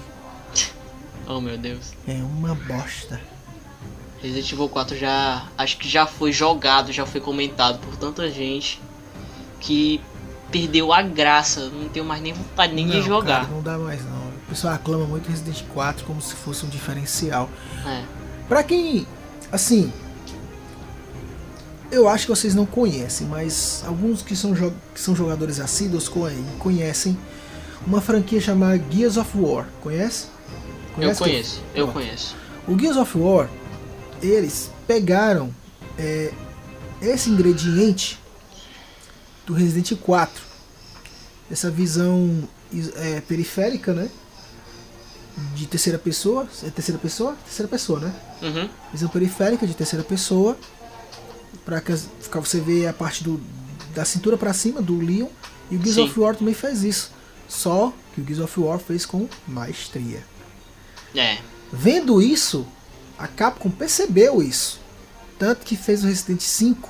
[1.30, 1.94] Oh meu Deus.
[2.08, 3.22] é uma bosta.
[4.22, 5.48] Resident Evil 4 já.
[5.58, 8.82] Acho que já foi jogado, já foi comentado por tanta gente
[9.62, 10.02] que
[10.52, 11.70] perdeu a graça.
[11.70, 13.42] Não tenho mais nem vontade nem de Não, jogar.
[13.42, 14.28] cara, não dá mais não.
[14.28, 17.50] O pessoal aclama muito Resident 4 como se fosse um diferencial.
[17.86, 18.04] É.
[18.48, 19.06] Pra quem,
[19.52, 19.94] assim,
[21.92, 24.54] eu acho que vocês não conhecem, mas alguns que são,
[24.94, 27.18] que são jogadores assíduos conhe- conhecem
[27.86, 29.68] uma franquia chamada Gears of War.
[29.82, 30.28] Conhece?
[31.02, 31.94] Eu Conhece, conheço, eu Pronto.
[31.94, 32.36] conheço.
[32.68, 33.50] O Gears of War,
[34.22, 35.54] eles pegaram
[35.98, 36.32] é,
[37.02, 38.20] esse ingrediente
[39.46, 40.42] do Resident 4,
[41.52, 44.10] essa visão is- é, periférica, né?
[45.56, 47.36] De terceira pessoa, é terceira pessoa?
[47.46, 48.14] Terceira pessoa, né?
[48.42, 48.70] Uhum.
[48.92, 50.58] Visão periférica de terceira pessoa,
[51.66, 51.82] para
[52.22, 53.40] ficar você ver a parte do,
[53.96, 55.28] da cintura para cima do Leon.
[55.72, 56.04] E o Gears Sim.
[56.04, 57.12] of War também faz isso,
[57.48, 60.24] só que o Gears of War fez com maestria.
[61.16, 61.38] É.
[61.72, 62.66] Vendo isso,
[63.18, 64.80] a Capcom percebeu isso.
[65.38, 66.90] Tanto que fez o Resident 5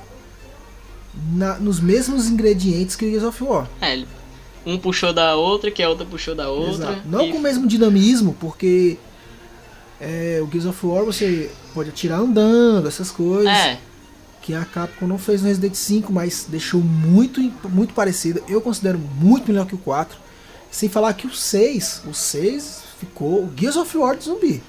[1.32, 3.68] na- nos mesmos ingredientes que o Gears of War.
[3.80, 4.04] É,
[4.66, 6.90] um puxou da outra, que a outra puxou da outra.
[6.92, 7.08] Exato.
[7.08, 8.98] Não e- com o mesmo dinamismo, porque
[10.00, 13.52] é, o Gears of War você pode atirar andando, essas coisas.
[13.52, 13.78] É,
[14.42, 18.42] Que a Capcom não fez no Resident 5, mas deixou muito, muito parecido.
[18.48, 20.18] Eu considero muito melhor que o 4.
[20.70, 23.44] Sem falar que o 6, o 6 ficou.
[23.44, 24.62] O Gears of War de zumbi.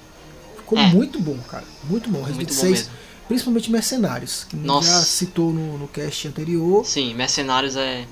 [0.56, 0.86] Ficou É.
[0.88, 1.64] muito bom, cara.
[1.84, 2.18] Muito bom.
[2.22, 2.92] Resident Muito bom 6, mesmo.
[3.28, 4.88] principalmente Mercenários, que Nossa.
[4.90, 6.84] já citou no, no cast anterior.
[6.84, 8.06] sim, Mercenários é.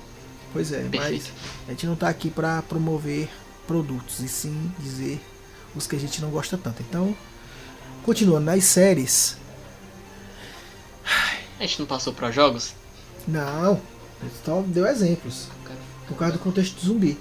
[0.52, 1.32] Pois é, mas Perfeito.
[1.68, 3.28] a gente não tá aqui pra promover
[3.68, 5.20] produtos, e sim dizer
[5.76, 6.82] os que a gente não gosta tanto.
[6.82, 7.16] Então,
[8.04, 9.36] continuando nas séries.
[11.58, 12.72] A gente não passou pra jogos?
[13.28, 13.80] Não,
[14.20, 15.46] a gente só deu exemplos.
[16.08, 17.16] Por causa do contexto do zumbi.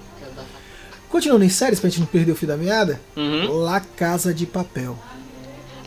[1.10, 3.02] Continuando em séries, pra gente não perder o fio da meada.
[3.16, 3.52] Uhum.
[3.64, 4.98] La Casa de Papel.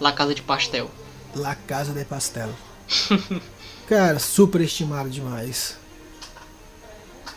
[0.01, 0.91] La Casa de Pastel.
[1.35, 2.49] La Casa de Pastel.
[3.89, 5.77] Cara, super estimado demais.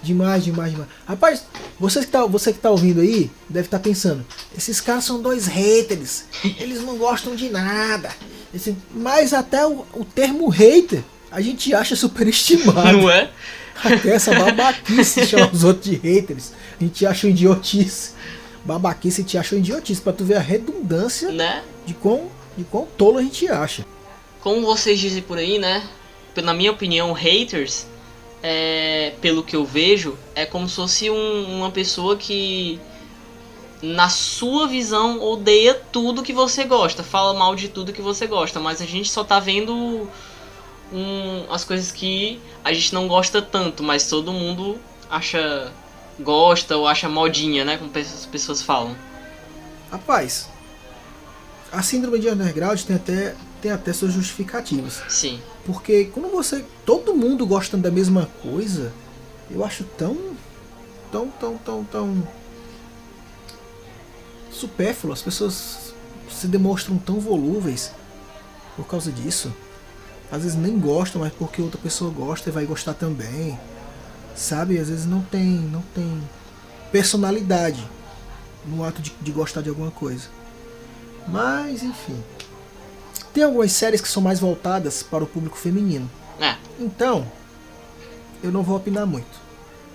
[0.02, 0.90] Demais, demais, demais.
[1.08, 1.44] Rapaz,
[1.80, 4.26] você que tá, você que tá ouvindo aí, deve estar pensando:
[4.56, 6.26] esses caras são dois haters.
[6.60, 8.12] Eles não gostam de nada.
[8.54, 12.92] Esse- mas até o, o termo hater a gente acha superestimado.
[12.98, 13.30] Não é?
[13.84, 16.54] Até essa babaquice de chamar os outros de haters.
[16.80, 18.12] A gente acha um idiotice.
[18.64, 20.02] Babaquice a gente acha um idiotice.
[20.02, 21.64] Pra tu ver a redundância Né?
[21.86, 23.86] de quão, de quão tolo a gente acha.
[24.42, 25.84] Como vocês dizem por aí, né?
[26.44, 27.86] Na minha opinião, haters,
[28.44, 32.80] é, pelo que eu vejo, é como se fosse um- uma pessoa que,
[33.82, 38.60] na sua visão, odeia tudo que você gosta, fala mal de tudo que você gosta,
[38.60, 40.08] mas a gente só tá vendo
[40.92, 44.78] um- as coisas que a gente não gosta tanto, mas todo mundo
[45.10, 45.72] acha
[46.20, 47.78] gosta ou acha modinha, né?
[47.78, 48.96] Como as pessoas falam.
[49.92, 50.50] Rapaz,
[51.72, 55.02] a síndrome de underground tem até, tem até suas justificativas.
[55.10, 55.42] Sim.
[55.66, 56.64] Porque quando você.
[56.86, 58.94] Todo mundo gosta da mesma coisa,
[59.50, 60.16] eu acho tão.
[61.12, 62.28] tão, tão, tão, tão.
[64.52, 65.14] supérfluo.
[65.14, 65.94] As pessoas
[66.30, 67.92] se demonstram tão volúveis
[68.76, 69.54] por causa disso.
[70.32, 73.60] Às vezes nem gostam, mas porque outra pessoa gosta e vai gostar também.
[74.36, 74.78] Sabe?
[74.78, 75.44] Às vezes não tem.
[75.44, 76.22] não tem
[76.92, 77.86] personalidade
[78.66, 80.28] no ato de, de gostar de alguma coisa.
[81.28, 82.22] Mas enfim.
[83.34, 86.10] Tem algumas séries que são mais voltadas para o público feminino.
[86.40, 86.56] É.
[86.80, 87.30] Então,
[88.42, 89.40] eu não vou opinar muito,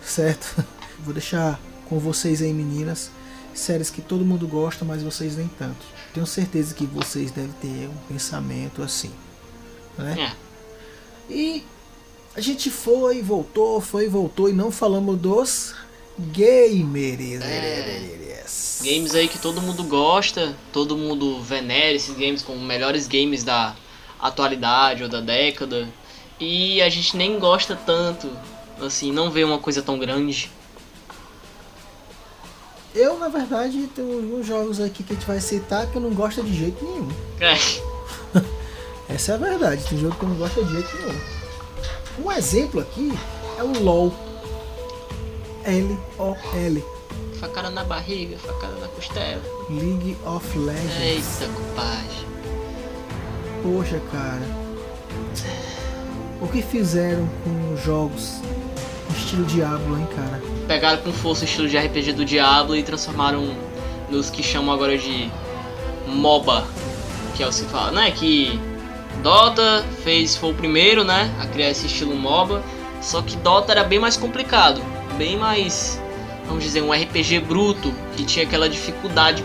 [0.04, 0.62] certo?
[1.02, 1.58] Vou deixar
[1.88, 3.10] com vocês aí, meninas,
[3.54, 5.86] séries que todo mundo gosta, mas vocês nem tanto.
[6.12, 9.10] Tenho certeza que vocês devem ter um pensamento assim,
[9.98, 10.32] né?
[11.28, 11.32] É.
[11.32, 11.64] E
[12.34, 15.74] a gente foi, voltou, foi, voltou e não falamos dos
[16.18, 17.40] gamers.
[18.82, 23.74] Games aí que todo mundo gosta, todo mundo venera esses games como melhores games da
[24.18, 25.88] atualidade ou da década.
[26.38, 28.30] E a gente nem gosta tanto,
[28.80, 30.50] assim, não vê uma coisa tão grande.
[32.94, 36.10] Eu, na verdade, tenho alguns jogos aqui que a gente vai citar que eu não
[36.10, 37.08] gosto de jeito nenhum.
[37.38, 37.54] É,
[39.14, 41.20] Essa é a verdade, tem jogo que eu não gosto de jeito nenhum.
[42.24, 43.12] Um exemplo aqui
[43.58, 44.14] é o LOL.
[45.64, 46.84] L-O-L.
[47.38, 49.42] facada na barriga, facada na costela.
[49.68, 51.40] League of Legends.
[51.40, 52.26] Eita, compadre.
[53.62, 54.60] Poxa, cara.
[56.40, 58.40] O que fizeram com os jogos
[59.30, 60.42] estilo Diablo, hein, cara?
[60.66, 63.54] Pegaram com força o estilo de RPG do Diablo e transformaram
[64.10, 65.30] nos que chamam agora de
[66.06, 66.66] MOBA,
[67.36, 68.10] que é o que se fala, né?
[68.10, 68.58] Que
[69.22, 72.62] Dota fez foi o primeiro, né, a criar esse estilo MOBA,
[73.00, 74.82] só que Dota era bem mais complicado,
[75.16, 76.00] bem mais,
[76.46, 79.44] vamos dizer, um RPG bruto, que tinha aquela dificuldade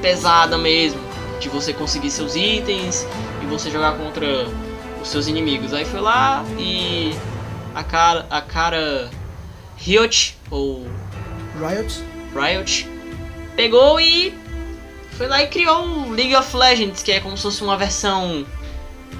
[0.00, 1.00] pesada mesmo,
[1.40, 3.06] de você conseguir seus itens
[3.42, 4.46] e você jogar contra
[5.00, 5.72] os seus inimigos.
[5.72, 7.14] Aí foi lá e
[7.74, 9.10] a cara, a cara
[9.76, 10.86] Riot ou
[11.58, 12.02] Riot?
[12.34, 12.88] Riot
[13.56, 14.34] pegou e
[15.12, 18.46] foi lá e criou o League of Legends, que é como se fosse uma versão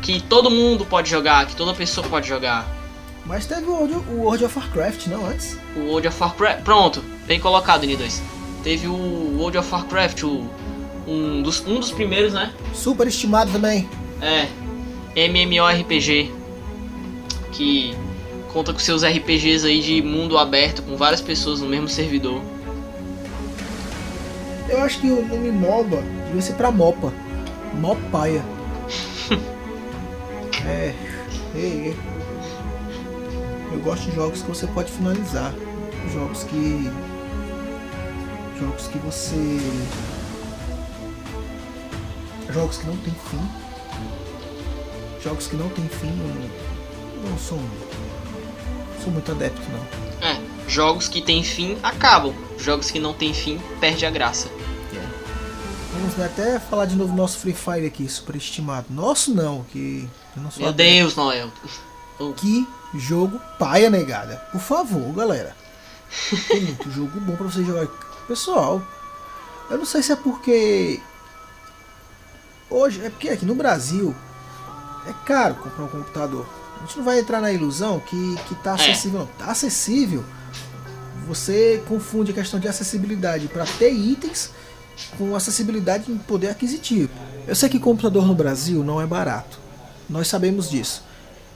[0.00, 2.66] que todo mundo pode jogar, que toda pessoa pode jogar.
[3.24, 5.56] Mas teve o World, o World of Warcraft, não antes?
[5.76, 8.20] O World of Warcraft, pronto, bem colocado, N2.
[8.64, 10.48] Teve o World of Warcraft, o,
[11.06, 12.52] um, dos, um dos primeiros, né?
[12.74, 13.88] Super estimado também.
[14.20, 14.48] É,
[15.14, 16.32] MMORPG,
[17.52, 17.94] que
[18.52, 22.40] conta com seus RPGs aí de mundo aberto, com várias pessoas no mesmo servidor.
[24.68, 27.12] Eu acho que o nome MOBA devia ser pra Mopa.
[27.74, 28.42] Mopaia.
[30.66, 30.94] É.
[31.54, 31.96] Ei.
[33.72, 35.52] Eu gosto de jogos que você pode finalizar.
[36.12, 36.90] Jogos que.
[38.60, 39.58] Jogos que você.
[42.52, 43.48] Jogos que não tem fim.
[45.22, 46.12] Jogos que não tem fim.
[47.24, 47.58] Eu não sou.
[49.02, 50.28] sou muito adepto, não.
[50.28, 52.34] É, jogos que tem fim acabam.
[52.58, 54.48] Jogos que não tem fim perde a graça.
[56.14, 58.88] Vamos até falar de novo nosso Free Fire aqui, superestimado.
[58.90, 60.06] Nosso não, que
[60.36, 60.92] eu não sou Meu adepto.
[60.92, 61.50] Deus, Noel.
[62.36, 64.36] Que jogo paia, negada.
[64.52, 65.56] Por favor, galera.
[66.48, 67.86] Tem muito jogo bom pra você jogar.
[68.28, 68.82] Pessoal,
[69.70, 71.00] eu não sei se é porque.
[72.68, 74.14] Hoje, é porque aqui no Brasil
[75.06, 76.46] é caro comprar um computador.
[76.76, 79.26] A gente não vai entrar na ilusão que, que tá acessível, não.
[79.38, 80.22] Tá acessível.
[81.26, 84.50] Você confunde a questão de acessibilidade para ter itens
[85.18, 87.10] com acessibilidade em poder aquisitivo.
[87.46, 89.58] Eu sei que computador no Brasil não é barato.
[90.08, 91.02] Nós sabemos disso.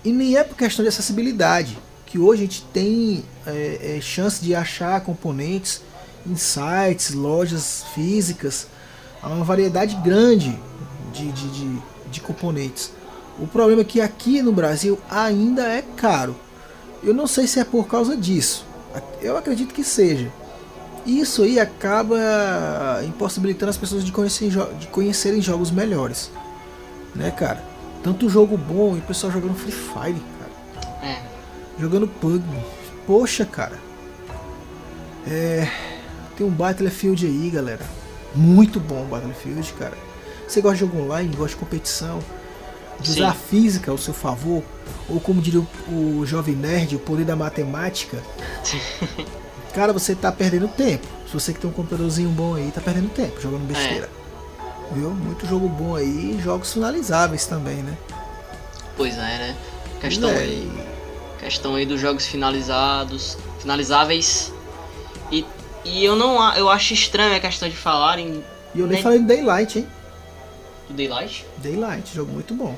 [0.05, 4.43] E nem é por questão de acessibilidade, que hoje a gente tem é, é, chance
[4.43, 5.83] de achar componentes
[6.27, 8.67] em sites, lojas físicas,
[9.23, 10.59] há uma variedade grande
[11.13, 12.93] de, de, de, de componentes.
[13.39, 16.37] O problema é que aqui no Brasil ainda é caro.
[17.03, 18.65] Eu não sei se é por causa disso.
[19.21, 20.33] Eu acredito que seja.
[21.07, 22.17] Isso aí acaba
[23.07, 26.31] impossibilitando as pessoas de conhecerem, jo- de conhecerem jogos melhores.
[27.15, 27.63] Né, cara?
[28.03, 31.07] Tanto jogo bom e o pessoal jogando Free Fire, cara.
[31.13, 31.23] É.
[31.79, 32.45] Jogando PUBG.
[33.07, 33.79] Poxa, cara.
[35.27, 35.69] É.
[36.37, 37.85] Tem um Battlefield aí, galera.
[38.35, 39.97] Muito bom o Battlefield, cara.
[40.47, 42.19] Você gosta de jogo online, gosta de competição,
[43.01, 43.15] de Sim.
[43.21, 44.63] usar a física ao seu favor,
[45.09, 48.23] ou como diria o, o jovem nerd, o poder da matemática.
[49.77, 51.07] Cara, você tá perdendo tempo.
[51.27, 54.09] Se você que tem um computadorzinho bom aí, tá perdendo tempo jogando besteira.
[54.91, 55.11] Viu?
[55.11, 57.95] Muito jogo bom aí, jogos finalizáveis também, né?
[58.97, 59.57] Pois é, né?
[60.01, 60.73] Questão É, aí.
[61.39, 63.37] Questão aí dos jogos finalizados.
[63.61, 64.51] Finalizáveis.
[65.31, 65.45] E,
[65.85, 68.43] e eu não eu acho estranho a questão de falarem
[68.75, 69.87] E eu nem Nem- falei do Daylight, hein?
[70.89, 71.45] do Daylight.
[71.59, 72.75] Daylight, jogo muito bom.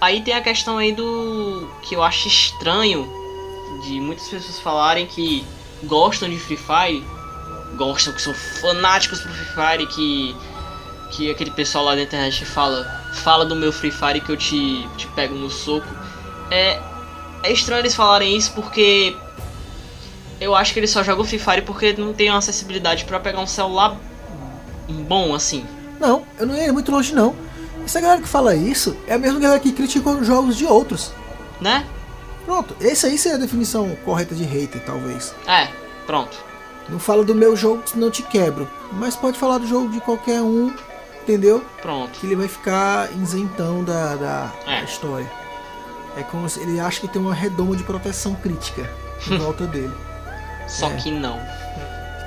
[0.00, 1.68] Aí tem a questão aí do.
[1.82, 3.10] que eu acho estranho
[3.82, 5.44] de muitas pessoas falarem que
[5.84, 7.04] gostam de Free Fire,
[7.76, 10.36] gostam, que são fanáticos pro Free Fire, que.
[11.10, 12.84] que aquele pessoal lá da internet fala.
[13.14, 15.86] Fala do meu Free Fire que eu te, te pego no soco.
[16.50, 16.80] É.
[17.42, 19.16] É estranho eles falarem isso porque.
[20.40, 23.40] Eu acho que eles só jogam Free Fire porque não tem uma acessibilidade pra pegar
[23.40, 23.96] um celular
[24.88, 25.64] bom assim.
[25.98, 27.34] Não, eu não ia muito longe não.
[27.84, 31.12] Essa galera que fala isso é a mesma galera que critica os jogos de outros.
[31.60, 31.86] Né?
[32.46, 35.34] Pronto, esse aí seria a definição correta de hater, talvez.
[35.46, 35.68] É,
[36.06, 36.38] pronto.
[36.88, 38.66] Não fala do meu jogo, senão te quebro.
[38.92, 40.72] Mas pode falar do jogo de qualquer um,
[41.22, 41.62] entendeu?
[41.82, 42.10] Pronto.
[42.18, 44.78] Que ele vai ficar isentão da, da, É.
[44.78, 45.30] da história.
[46.16, 48.88] É como se ele acha que tem uma redoma de proteção crítica
[49.28, 49.92] em volta dele.
[50.68, 50.94] Só É.
[50.94, 51.38] que não.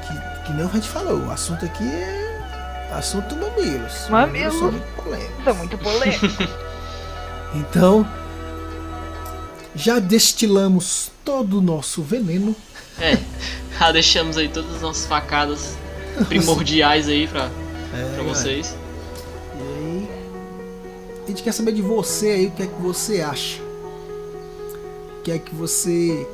[0.05, 4.09] Que, que nem a gente falou, o assunto aqui é assunto mamilos.
[4.09, 4.55] Mamilos.
[4.59, 5.45] são muito polêmicos.
[5.45, 6.25] Tá muito polêmico.
[7.55, 8.05] Então,
[9.75, 12.55] já destilamos todo o nosso veneno.
[12.99, 13.17] É,
[13.79, 15.77] já deixamos aí todas as nossas facadas
[16.27, 17.49] primordiais aí pra,
[17.93, 18.75] É, pra vocês.
[19.55, 20.09] E aí,
[21.23, 23.61] a gente quer saber de você aí, o que é que você acha.
[23.61, 26.27] O que é que você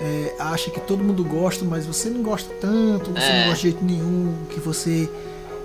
[0.00, 3.40] é, acha que todo mundo gosta, mas você não gosta tanto, você É.
[3.40, 5.08] não gosta de jeito nenhum, que você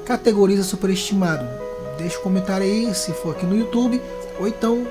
[0.06, 1.46] categoriza superestimado.
[1.98, 4.02] Deixa um comentário aí, se for aqui no YouTube,
[4.39, 4.86] ou então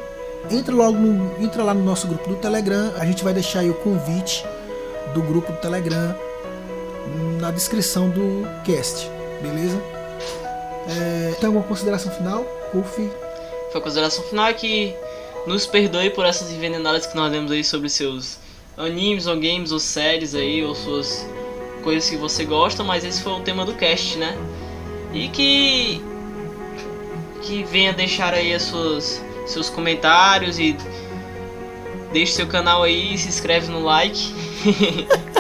[0.51, 3.71] entra logo no, entra lá no nosso grupo do Telegram, a gente vai deixar aí
[3.71, 4.45] o convite
[5.13, 6.15] do grupo do Telegram
[7.41, 9.09] na descrição do cast,
[9.41, 9.81] beleza?
[10.89, 12.45] É, tem alguma consideração final?
[13.71, 14.95] Foi a consideração final é que
[15.47, 18.39] nos perdoe por essas envenenadas que nós demos aí sobre seus
[18.77, 21.27] animes ou games ou séries aí, ou suas
[21.83, 24.37] coisas que você gosta, mas esse foi o tema do cast, né?
[25.13, 26.03] E que
[27.43, 30.77] que venha deixar aí as suas seus comentários e
[32.13, 34.35] deixe seu canal aí, se inscreve no like.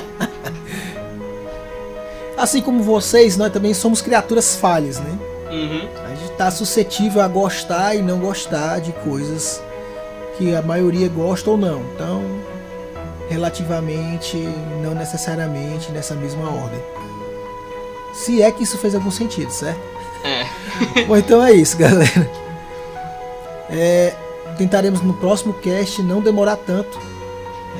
[2.36, 5.18] Assim como vocês, nós também somos criaturas falhas, né?
[5.54, 5.88] uhum.
[6.04, 9.62] A gente está suscetível a gostar e não gostar de coisas
[10.36, 11.80] que a maioria gosta ou não.
[11.94, 12.22] Então,
[13.28, 14.36] relativamente,
[14.82, 16.80] não necessariamente nessa mesma ordem.
[18.12, 19.80] Se é que isso fez algum sentido, certo?
[20.24, 21.04] É.
[21.06, 22.43] Bom, então é isso, galera.
[23.70, 24.12] É,
[24.58, 26.98] tentaremos no próximo cast não demorar tanto.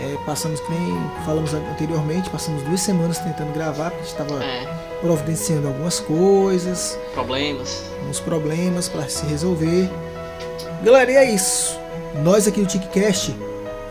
[0.01, 4.43] É, passamos, que nem falamos anteriormente, passamos duas semanas tentando gravar, porque a gente estava
[4.45, 4.66] É.
[5.01, 7.85] providenciando algumas coisas, Problemas.
[8.09, 9.89] uns problemas para se resolver.
[10.82, 11.78] Galera, e é isso.
[12.24, 13.37] Nós aqui do TicCast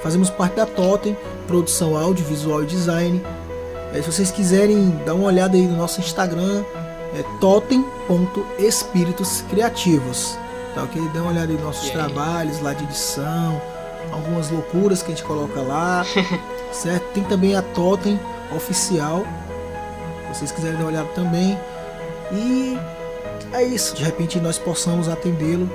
[0.02, 1.16] fazemos parte da Totem,
[1.48, 3.24] produção audiovisual e design.
[3.94, 6.66] É, se vocês quiserem dar uma olhada aí no nosso Instagram,
[7.18, 10.38] é totem.espíritos criativos.
[10.74, 11.02] Tá ok?
[11.14, 11.92] Dá uma olhada nos nossos aí?
[11.92, 13.62] trabalhos lá de edição,
[14.12, 16.06] algumas loucuras que a gente coloca lá,
[16.72, 17.04] certo?
[17.14, 18.20] Tem também a Totem
[18.56, 19.24] oficial,
[20.32, 21.58] se vocês quiserem dar uma olhada também.
[22.32, 22.78] E
[23.54, 25.70] é isso, de repente nós possamos atendê-lo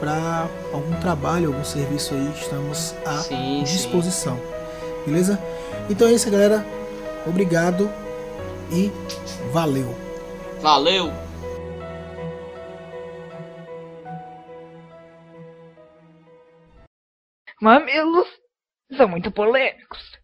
[0.00, 4.38] para algum trabalho, algum serviço aí, estamos à Sim, disposição.
[5.06, 5.38] Beleza?
[5.88, 6.66] Então é isso, galera.
[7.26, 7.90] Obrigado
[8.70, 8.92] e
[9.50, 9.94] valeu.
[10.60, 11.23] Valeu!
[17.60, 18.28] Mamilos
[18.96, 20.23] são muito polêmicos.